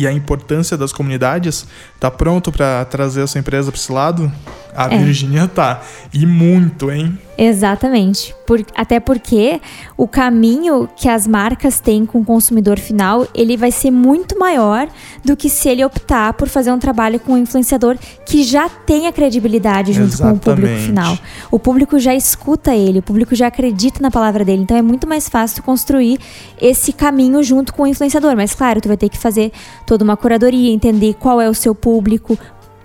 e 0.00 0.06
a 0.06 0.12
importância 0.12 0.76
das 0.76 0.92
comunidades? 0.92 1.66
Tá 1.98 2.10
pronto 2.10 2.50
para 2.50 2.84
trazer 2.86 3.22
a 3.22 3.26
sua 3.26 3.38
empresa 3.38 3.70
para 3.70 3.78
esse 3.80 3.92
lado? 3.92 4.32
A 4.74 4.86
É. 4.92 4.98
Virgínia 4.98 5.46
tá. 5.46 5.82
E 6.12 6.24
muito, 6.24 6.90
hein? 6.90 7.18
Exatamente. 7.42 8.34
Por- 8.46 8.64
até 8.76 9.00
porque 9.00 9.60
o 9.96 10.06
caminho 10.06 10.86
que 10.94 11.08
as 11.08 11.26
marcas 11.26 11.80
têm 11.80 12.04
com 12.04 12.20
o 12.20 12.24
consumidor 12.24 12.78
final, 12.78 13.26
ele 13.34 13.56
vai 13.56 13.70
ser 13.70 13.90
muito 13.90 14.38
maior 14.38 14.86
do 15.24 15.34
que 15.34 15.48
se 15.48 15.68
ele 15.68 15.82
optar 15.82 16.34
por 16.34 16.48
fazer 16.48 16.70
um 16.70 16.78
trabalho 16.78 17.18
com 17.18 17.32
um 17.32 17.38
influenciador 17.38 17.96
que 18.26 18.42
já 18.42 18.68
tem 18.68 19.06
a 19.06 19.12
credibilidade 19.12 19.92
junto 19.94 20.18
com 20.18 20.32
o 20.32 20.38
público 20.38 20.66
Exatamente. 20.66 20.86
final. 20.86 21.18
O 21.50 21.58
público 21.58 21.98
já 21.98 22.14
escuta 22.14 22.74
ele, 22.74 22.98
o 22.98 23.02
público 23.02 23.34
já 23.34 23.46
acredita 23.46 24.00
na 24.02 24.10
palavra 24.10 24.44
dele. 24.44 24.62
Então 24.62 24.76
é 24.76 24.82
muito 24.82 25.06
mais 25.08 25.26
fácil 25.26 25.62
construir 25.62 26.18
esse 26.60 26.92
caminho 26.92 27.42
junto 27.42 27.72
com 27.72 27.84
o 27.84 27.86
influenciador. 27.86 28.36
Mas 28.36 28.54
claro, 28.54 28.82
tu 28.82 28.88
vai 28.88 28.98
ter 28.98 29.08
que 29.08 29.16
fazer 29.18 29.50
toda 29.86 30.04
uma 30.04 30.16
curadoria, 30.16 30.70
entender 30.70 31.14
qual 31.14 31.40
é 31.40 31.48
o 31.48 31.54
seu 31.54 31.74
público, 31.74 32.38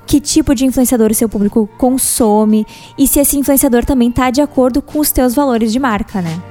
que 0.06 0.20
tipo 0.20 0.54
de 0.54 0.66
influenciador 0.66 1.12
o 1.12 1.16
seu 1.16 1.28
público 1.28 1.70
consome 1.78 2.66
e 2.98 3.08
se 3.08 3.20
esse 3.20 3.38
influenciador 3.38 3.86
também 3.86 4.12
tá 4.12 4.30
de 4.30 4.42
acordo 4.42 4.82
com 4.82 5.00
os 5.00 5.12
teus 5.12 5.34
valores 5.34 5.72
de 5.72 5.80
marca, 5.80 6.22
né? 6.22 6.42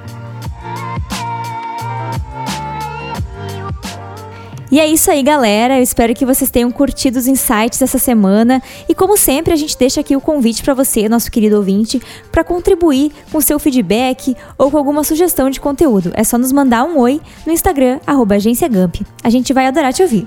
E 4.74 4.80
é 4.80 4.88
isso 4.88 5.08
aí, 5.08 5.22
galera. 5.22 5.78
Eu 5.78 5.84
espero 5.84 6.12
que 6.12 6.26
vocês 6.26 6.50
tenham 6.50 6.68
curtido 6.68 7.16
os 7.16 7.28
insights 7.28 7.78
dessa 7.78 7.96
semana. 7.96 8.60
E 8.88 8.94
como 8.94 9.16
sempre, 9.16 9.52
a 9.52 9.56
gente 9.56 9.78
deixa 9.78 10.00
aqui 10.00 10.16
o 10.16 10.20
convite 10.20 10.64
para 10.64 10.74
você, 10.74 11.08
nosso 11.08 11.30
querido 11.30 11.54
ouvinte, 11.58 12.02
para 12.32 12.42
contribuir 12.42 13.12
com 13.30 13.40
seu 13.40 13.56
feedback 13.60 14.36
ou 14.58 14.72
com 14.72 14.76
alguma 14.76 15.04
sugestão 15.04 15.48
de 15.48 15.60
conteúdo. 15.60 16.10
É 16.14 16.24
só 16.24 16.36
nos 16.36 16.50
mandar 16.50 16.82
um 16.82 16.98
oi 16.98 17.20
no 17.46 17.52
Instagram, 17.52 18.00
arroba 18.04 18.34
Agência 18.34 18.66
Gamp. 18.66 18.96
A 19.22 19.30
gente 19.30 19.52
vai 19.52 19.68
adorar 19.68 19.92
te 19.92 20.02
ouvir. 20.02 20.26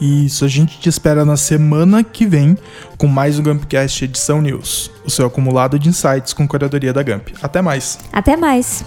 Isso, 0.00 0.44
a 0.44 0.48
gente 0.48 0.78
te 0.80 0.88
espera 0.88 1.24
na 1.24 1.36
semana 1.36 2.02
que 2.02 2.26
vem 2.26 2.56
com 2.98 3.06
mais 3.06 3.38
um 3.38 3.42
Gumpcast 3.42 4.04
Edição 4.04 4.40
News, 4.40 4.90
o 5.04 5.10
seu 5.10 5.26
acumulado 5.26 5.78
de 5.78 5.88
insights 5.88 6.32
com 6.32 6.46
curadoria 6.46 6.92
da 6.92 7.02
Gump. 7.02 7.28
Até 7.42 7.62
mais! 7.62 7.98
Até 8.12 8.36
mais! 8.36 8.84